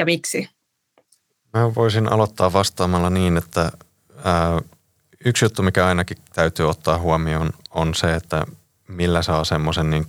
ja 0.00 0.04
miksi? 0.04 0.48
Mä 1.52 1.74
voisin 1.74 2.12
aloittaa 2.12 2.52
vastaamalla 2.52 3.10
niin, 3.10 3.36
että 3.36 3.72
ää, 4.24 4.60
yksi 5.24 5.44
juttu, 5.44 5.62
mikä 5.62 5.86
ainakin 5.86 6.16
täytyy 6.32 6.68
ottaa 6.68 6.98
huomioon, 6.98 7.50
on 7.70 7.94
se, 7.94 8.14
että 8.14 8.44
millä 8.88 9.22
saa 9.22 9.44
semmoisen 9.44 9.90
niin 9.90 10.06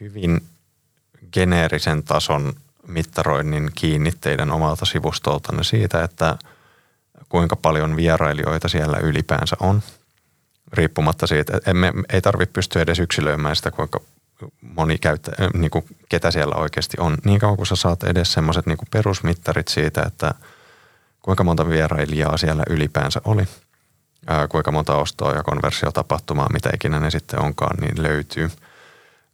hyvin 0.00 0.40
geneerisen 1.32 2.02
tason 2.02 2.52
mittaroinnin 2.86 3.70
kiinni 3.74 4.12
teidän 4.20 4.50
omalta 4.50 4.84
sivustoltanne 4.84 5.64
siitä, 5.64 6.04
että 6.04 6.36
kuinka 7.28 7.56
paljon 7.56 7.96
vierailijoita 7.96 8.68
siellä 8.68 8.98
ylipäänsä 8.98 9.56
on. 9.60 9.82
Riippumatta 10.72 11.26
siitä, 11.26 11.56
että 11.56 11.70
emme, 11.70 11.92
ei 12.12 12.20
tarvitse 12.20 12.52
pystyä 12.52 12.82
edes 12.82 12.98
yksilöimään 12.98 13.56
sitä, 13.56 13.70
kuinka 13.70 14.00
moni 14.60 14.98
käyttä, 14.98 15.32
äh, 15.40 15.48
niin 15.54 15.70
kuin 15.70 15.84
ketä 16.08 16.30
siellä 16.30 16.54
oikeasti 16.54 16.96
on. 17.00 17.18
Niin 17.24 17.40
kauan 17.40 17.56
kuin 17.56 17.66
sä 17.66 17.76
saat 17.76 18.02
edes 18.02 18.32
semmoiset 18.32 18.66
niin 18.66 18.78
perusmittarit 18.90 19.68
siitä, 19.68 20.02
että 20.06 20.34
kuinka 21.22 21.44
monta 21.44 21.68
vierailijaa 21.68 22.36
siellä 22.36 22.62
ylipäänsä 22.70 23.20
oli, 23.24 23.48
ää, 24.26 24.48
kuinka 24.48 24.72
monta 24.72 24.96
ostoa 24.96 25.32
ja 25.32 25.42
konversiotapahtumaa, 25.42 26.52
mitä 26.52 26.70
ikinä 26.74 27.00
ne 27.00 27.10
sitten 27.10 27.40
onkaan, 27.40 27.76
niin 27.80 28.02
löytyy. 28.02 28.50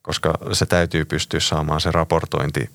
Koska 0.03 0.35
se 0.53 0.66
täytyy 0.66 1.05
pystyä 1.05 1.40
saamaan 1.40 1.81
se 1.81 1.90
raportointi 1.90 2.70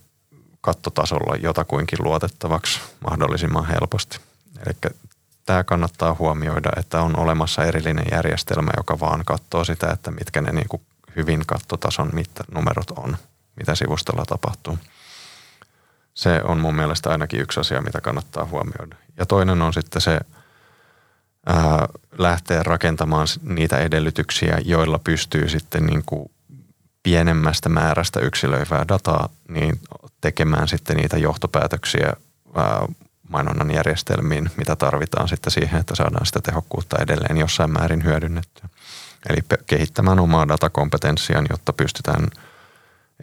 kattotasolla 0.61 1.35
jotakuinkin 1.35 1.99
luotettavaksi 2.01 2.79
mahdollisimman 3.09 3.67
helposti. 3.67 4.19
Eli 4.65 4.93
tämä 5.45 5.63
kannattaa 5.63 6.15
huomioida, 6.19 6.69
että 6.77 7.01
on 7.01 7.19
olemassa 7.19 7.63
erillinen 7.63 8.05
järjestelmä, 8.11 8.71
joka 8.77 8.99
vaan 8.99 9.25
katsoo 9.25 9.63
sitä, 9.63 9.91
että 9.91 10.11
mitkä 10.11 10.41
ne 10.41 10.51
niin 10.51 10.67
kuin 10.69 10.81
hyvin 11.15 11.43
kattotason 11.47 12.11
numerot 12.53 12.91
on, 12.91 13.17
mitä 13.55 13.75
sivustolla 13.75 14.25
tapahtuu. 14.25 14.77
Se 16.13 16.41
on 16.43 16.59
mun 16.59 16.75
mielestä 16.75 17.09
ainakin 17.09 17.41
yksi 17.41 17.59
asia, 17.59 17.81
mitä 17.81 18.01
kannattaa 18.01 18.45
huomioida. 18.45 18.95
Ja 19.17 19.25
toinen 19.25 19.61
on 19.61 19.73
sitten 19.73 20.01
se 20.01 20.19
ää, 21.45 21.87
lähteä 22.17 22.63
rakentamaan 22.63 23.27
niitä 23.43 23.77
edellytyksiä, 23.77 24.57
joilla 24.65 24.99
pystyy 24.99 25.49
sitten 25.49 25.85
niin 25.85 26.03
kuin 26.05 26.31
pienemmästä 27.03 27.69
määrästä 27.69 28.19
yksilöivää 28.19 28.85
dataa, 28.87 29.29
niin 29.47 29.79
tekemään 30.21 30.67
sitten 30.67 30.97
niitä 30.97 31.17
johtopäätöksiä 31.17 32.13
ää, 32.55 32.87
mainonnan 33.33 33.71
järjestelmiin, 33.71 34.51
mitä 34.57 34.75
tarvitaan 34.75 35.27
sitten 35.27 35.51
siihen, 35.51 35.79
että 35.79 35.95
saadaan 35.95 36.25
sitä 36.25 36.39
tehokkuutta 36.41 36.97
edelleen 36.99 37.37
jossain 37.37 37.71
määrin 37.71 38.03
hyödynnettyä. 38.03 38.69
Eli 39.29 39.39
kehittämään 39.65 40.19
omaa 40.19 40.47
datakompetenssiaan, 40.47 41.45
jotta 41.49 41.73
pystytään 41.73 42.27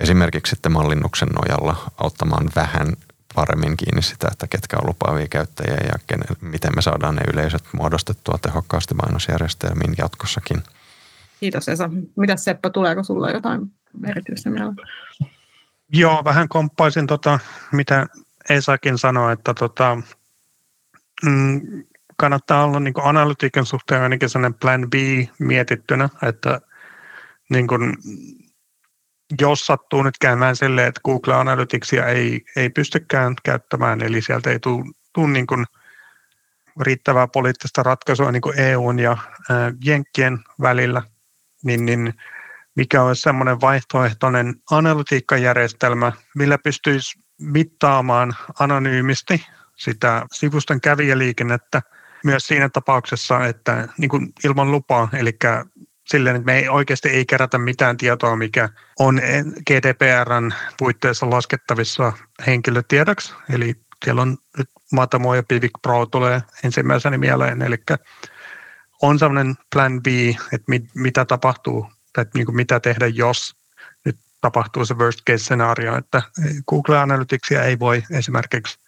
esimerkiksi 0.01 0.51
sitten 0.51 0.73
mallinnuksen 0.73 1.29
nojalla 1.29 1.92
auttamaan 1.99 2.51
vähän 2.57 2.87
paremmin 3.35 3.77
kiinni 3.77 4.03
sitä, 4.03 4.29
että 4.33 4.46
ketkä 4.46 4.77
on 4.77 4.88
lupaavia 4.88 5.29
käyttäjiä 5.29 5.79
ja 5.92 5.99
kenen, 6.07 6.37
miten 6.40 6.73
me 6.77 6.83
saadaan 6.83 7.14
ne 7.14 7.23
yleisöt 7.33 7.64
muodostettua 7.73 8.38
tehokkaasti 8.42 8.94
mainosjärjestelmiin 8.94 9.94
jatkossakin. 9.99 10.62
Kiitos 11.40 11.68
Esa. 11.68 11.90
Mitä 12.16 12.37
Seppo, 12.37 12.70
tuleeko 12.70 13.05
sulla 13.05 13.31
jotain 13.31 13.61
erityistä 14.07 14.51
mieltä? 14.51 14.83
Joo, 15.92 16.25
vähän 16.25 16.49
komppaisin 16.49 17.07
tota, 17.07 17.38
mitä 17.73 18.07
Esakin 18.48 18.98
sanoi, 18.98 19.33
että 19.33 19.55
tota, 19.55 19.98
mm, 21.24 21.61
kannattaa 22.16 22.64
olla 22.64 22.81
niin 22.81 22.94
analytiikan 23.03 23.66
suhteen 23.66 24.03
ainakin 24.03 24.29
sellainen 24.29 24.59
plan 24.61 24.90
B 24.90 24.94
mietittynä, 25.38 26.09
että 26.22 26.61
niin 27.50 27.66
kuin, 27.66 27.96
jos 29.40 29.66
sattuu 29.66 30.03
nyt 30.03 30.18
käymään 30.20 30.57
silleen, 30.57 30.88
että 30.88 31.00
Google 31.05 31.35
Analyticsia 31.35 32.07
ei, 32.07 32.44
ei 32.57 32.70
pystykään 32.70 33.35
käyttämään, 33.42 34.03
eli 34.03 34.22
sieltä 34.22 34.50
ei 34.50 34.59
tule 35.12 35.29
niin 35.29 35.46
kuin 35.46 35.64
riittävää 36.81 37.26
poliittista 37.26 37.83
ratkaisua 37.83 38.33
niin 38.33 38.42
kuin 38.42 38.59
EUn 38.59 38.98
ja 38.98 39.16
ää, 39.50 39.72
Jenkkien 39.85 40.38
välillä, 40.61 41.03
niin, 41.64 41.87
niin 41.87 42.14
mikä 42.74 43.03
olisi 43.03 43.22
semmoinen 43.22 43.61
vaihtoehtoinen 43.61 44.55
analytiikkajärjestelmä, 44.70 46.12
millä 46.37 46.59
pystyisi 46.59 47.18
mittaamaan 47.40 48.37
anonyymisti 48.59 49.46
sitä 49.76 50.26
sivuston 50.33 50.81
kävijäliikennettä– 50.81 51.83
myös 52.24 52.46
siinä 52.46 52.68
tapauksessa, 52.68 53.46
että 53.46 53.88
niin 53.98 54.09
kuin 54.09 54.33
ilman 54.44 54.70
lupaa, 54.70 55.09
eli 55.12 55.38
silleen, 56.07 56.37
että 56.37 56.46
me 56.46 56.59
ei 56.59 56.68
oikeasti 56.68 57.09
ei 57.09 57.26
kerätä 57.26 57.59
mitään 57.59 57.96
tietoa, 57.96 58.37
mikä 58.37 58.68
on 58.98 59.20
GDPRn 59.66 60.53
puitteissa 60.79 61.31
laskettavissa 61.31 62.12
henkilötiedoksi. 62.46 63.35
Eli 63.53 63.74
siellä 64.05 64.22
on 64.22 64.38
nyt 64.59 64.70
Matamo 64.92 65.35
ja 65.35 65.42
Pivik 65.42 65.72
Pro 65.83 66.07
tulee 66.07 66.42
ensimmäisenä 66.64 67.18
mieleen, 67.18 67.62
eli 67.62 67.76
on 69.03 69.18
sellainen 69.18 69.55
plan 69.72 70.03
B, 70.03 70.07
että 70.53 70.64
mit, 70.68 70.85
mitä 70.94 71.24
tapahtuu, 71.24 71.87
tai 72.12 72.24
niin 72.35 72.46
kuin 72.46 72.57
mitä 72.57 72.81
tehdä, 72.81 73.07
jos 73.07 73.60
tapahtuu 74.40 74.85
se 74.85 74.94
worst 74.94 75.20
case 75.26 75.44
scenario, 75.44 75.96
että 75.96 76.22
Google 76.68 76.98
Analyticsia 76.98 77.62
ei 77.62 77.79
voi 77.79 78.03
esimerkiksi 78.11 78.79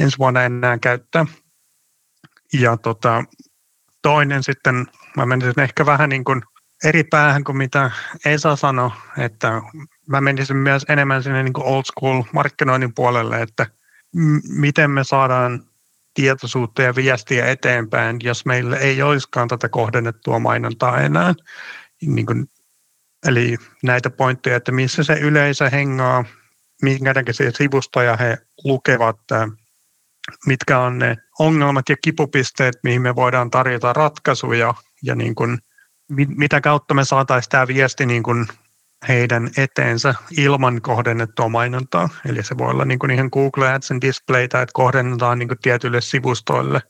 ensi 0.00 0.18
vuonna 0.18 0.42
enää 0.42 0.78
käyttää. 0.78 1.26
Ja 2.52 2.76
tota, 2.76 3.24
toinen 4.02 4.42
sitten, 4.42 4.86
mä 5.16 5.26
menisin 5.26 5.60
ehkä 5.60 5.86
vähän 5.86 6.08
niin 6.08 6.24
kuin 6.24 6.42
eri 6.84 7.04
päähän 7.04 7.44
kuin 7.44 7.56
mitä 7.56 7.90
Esa 8.24 8.56
sanoi, 8.56 8.90
että 9.18 9.62
mä 10.06 10.20
menisin 10.20 10.56
myös 10.56 10.86
enemmän 10.88 11.22
sinne 11.22 11.42
niin 11.42 11.52
kuin 11.52 11.66
old 11.66 11.84
school 11.84 12.22
markkinoinnin 12.32 12.94
puolelle, 12.94 13.42
että 13.42 13.66
m- 14.14 14.60
miten 14.60 14.90
me 14.90 15.04
saadaan 15.04 15.64
tietoisuutta 16.14 16.82
ja 16.82 16.94
viestiä 16.94 17.46
eteenpäin, 17.46 18.16
jos 18.22 18.46
meillä 18.46 18.76
ei 18.76 19.02
olisikaan 19.02 19.48
tätä 19.48 19.68
kohdennettua 19.68 20.38
mainontaa 20.38 21.00
enää. 21.00 21.34
Niin 22.02 22.26
kuin, 22.26 22.46
eli 23.26 23.56
näitä 23.82 24.10
pointteja, 24.10 24.56
että 24.56 24.72
missä 24.72 25.02
se 25.02 25.12
yleisö 25.12 25.70
hengaa, 25.70 26.24
minkä 26.82 27.14
näköisiä 27.14 27.50
sivustoja 27.50 28.16
he 28.16 28.38
lukevat, 28.64 29.18
mitkä 30.46 30.78
on 30.78 30.98
ne 30.98 31.16
ongelmat 31.38 31.88
ja 31.88 31.96
kipupisteet, 32.04 32.74
mihin 32.82 33.02
me 33.02 33.14
voidaan 33.14 33.50
tarjota 33.50 33.92
ratkaisuja 33.92 34.74
ja 35.02 35.14
niin 35.14 35.34
kuin, 35.34 35.58
mitä 36.36 36.60
kautta 36.60 36.94
me 36.94 37.04
saataisiin 37.04 37.50
tämä 37.50 37.66
viesti 37.66 38.06
niin 38.06 38.22
kuin 38.22 38.46
heidän 39.08 39.50
eteensä 39.56 40.14
ilman 40.36 40.82
kohdennettua 40.82 41.48
mainontaa. 41.48 42.08
Eli 42.26 42.42
se 42.42 42.58
voi 42.58 42.70
olla 42.70 42.84
niin 42.84 42.98
kuin 42.98 43.10
ihan 43.10 43.28
Google 43.32 43.72
Adsen 43.72 44.00
displaytä, 44.00 44.62
että 44.62 44.72
kohdennetaan 44.72 45.38
niin 45.38 45.48
kuin 45.48 45.58
tietyille 45.62 46.00
sivustoille 46.00 46.82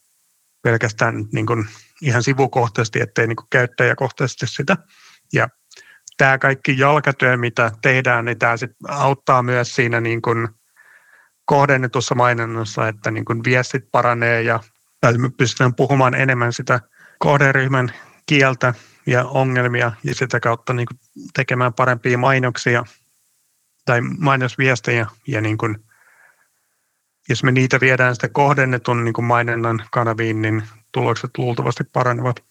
pelkästään 0.62 1.24
niin 1.33 1.47
kuin 1.47 1.68
ihan 2.03 2.22
sivukohtaisesti, 2.22 3.01
ettei 3.01 3.26
niin 3.26 3.37
kuin 3.37 3.47
käyttäjäkohtaisesti 3.51 4.47
sitä. 4.47 4.76
Ja 5.33 5.49
tämä 6.17 6.39
kaikki 6.39 6.79
jalkatyö, 6.79 7.37
mitä 7.37 7.71
tehdään, 7.83 8.25
niin 8.25 8.39
tämä 8.39 8.57
sit 8.57 8.71
auttaa 8.89 9.43
myös 9.43 9.75
siinä 9.75 10.01
niin 10.01 10.23
kuin 10.23 10.49
kohdennetussa 11.45 12.15
mainonnassa, 12.15 12.89
että 12.89 13.11
niin 13.11 13.25
kuin 13.25 13.45
viestit 13.45 13.85
paranee 13.93 14.43
ja 14.43 14.61
me 15.19 15.31
pystytään 15.37 15.75
puhumaan 15.75 16.15
enemmän 16.15 16.53
sitä 16.53 16.81
kohderyhmän 17.19 17.93
kieltä 18.27 18.75
ja 19.07 19.25
ongelmia 19.25 19.93
ja 20.05 20.15
sitä 20.15 20.41
kautta 20.41 20.73
niin 20.73 20.87
kuin 20.87 20.99
tekemään 21.35 21.75
parempia 21.75 22.19
mainoksia 22.19 22.85
tai 23.85 24.01
mainosviestejä 24.01 25.07
ja 25.29 25.41
niin 25.41 25.59
kuin, 25.59 25.79
jos 27.29 27.45
me 27.45 27.53
niitä 27.53 27.81
viedään 27.81 28.15
sitä 28.15 28.29
kohdennetun 28.29 29.05
niin 29.05 29.15
kuin 29.15 29.25
mainonnan 29.25 29.85
kanaviin, 29.91 30.43
niin 30.43 30.63
tulokset 30.93 31.31
luultavasti 31.39 31.85
paranevat. 31.85 32.45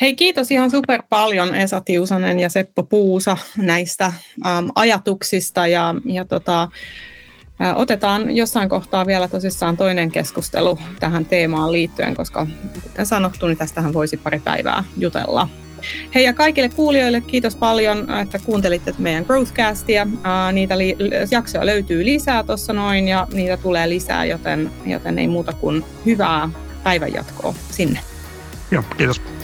Hei, 0.00 0.14
kiitos 0.14 0.50
ihan 0.50 0.70
super 0.70 1.02
paljon 1.08 1.54
Esa 1.54 1.80
Tiusanen 1.80 2.40
ja 2.40 2.48
Seppo 2.48 2.82
Puusa 2.82 3.36
näistä 3.56 4.04
äm, 4.46 4.68
ajatuksista 4.74 5.66
ja, 5.66 5.94
ja 6.04 6.24
tota, 6.24 6.62
ä, 7.62 7.74
otetaan 7.74 8.36
jossain 8.36 8.68
kohtaa 8.68 9.06
vielä 9.06 9.28
tosissaan 9.28 9.76
toinen 9.76 10.10
keskustelu 10.10 10.78
tähän 11.00 11.24
teemaan 11.24 11.72
liittyen, 11.72 12.14
koska 12.14 12.46
kuten 12.82 13.06
sanottu, 13.06 13.46
niin 13.46 13.58
tästähän 13.58 13.92
voisi 13.92 14.16
pari 14.16 14.40
päivää 14.40 14.84
jutella. 14.96 15.48
Hei 16.14 16.24
ja 16.24 16.32
kaikille 16.32 16.68
kuulijoille 16.68 17.20
kiitos 17.20 17.56
paljon, 17.56 18.10
että 18.10 18.38
kuuntelitte 18.38 18.94
meidän 18.98 19.24
Growthcastia. 19.24 20.06
Ää, 20.22 20.52
niitä 20.52 20.78
li- 20.78 20.96
jaksoja 21.30 21.66
löytyy 21.66 22.04
lisää 22.04 22.42
tuossa 22.42 22.72
noin 22.72 23.08
ja 23.08 23.26
niitä 23.32 23.56
tulee 23.56 23.88
lisää, 23.88 24.24
joten, 24.24 24.70
joten 24.86 25.18
ei 25.18 25.28
muuta 25.28 25.52
kuin 25.52 25.84
hyvää 26.06 26.48
päivänjatkoa 26.84 27.54
sinne. 27.70 28.00
Joo, 28.70 28.82
kiitos. 28.96 29.39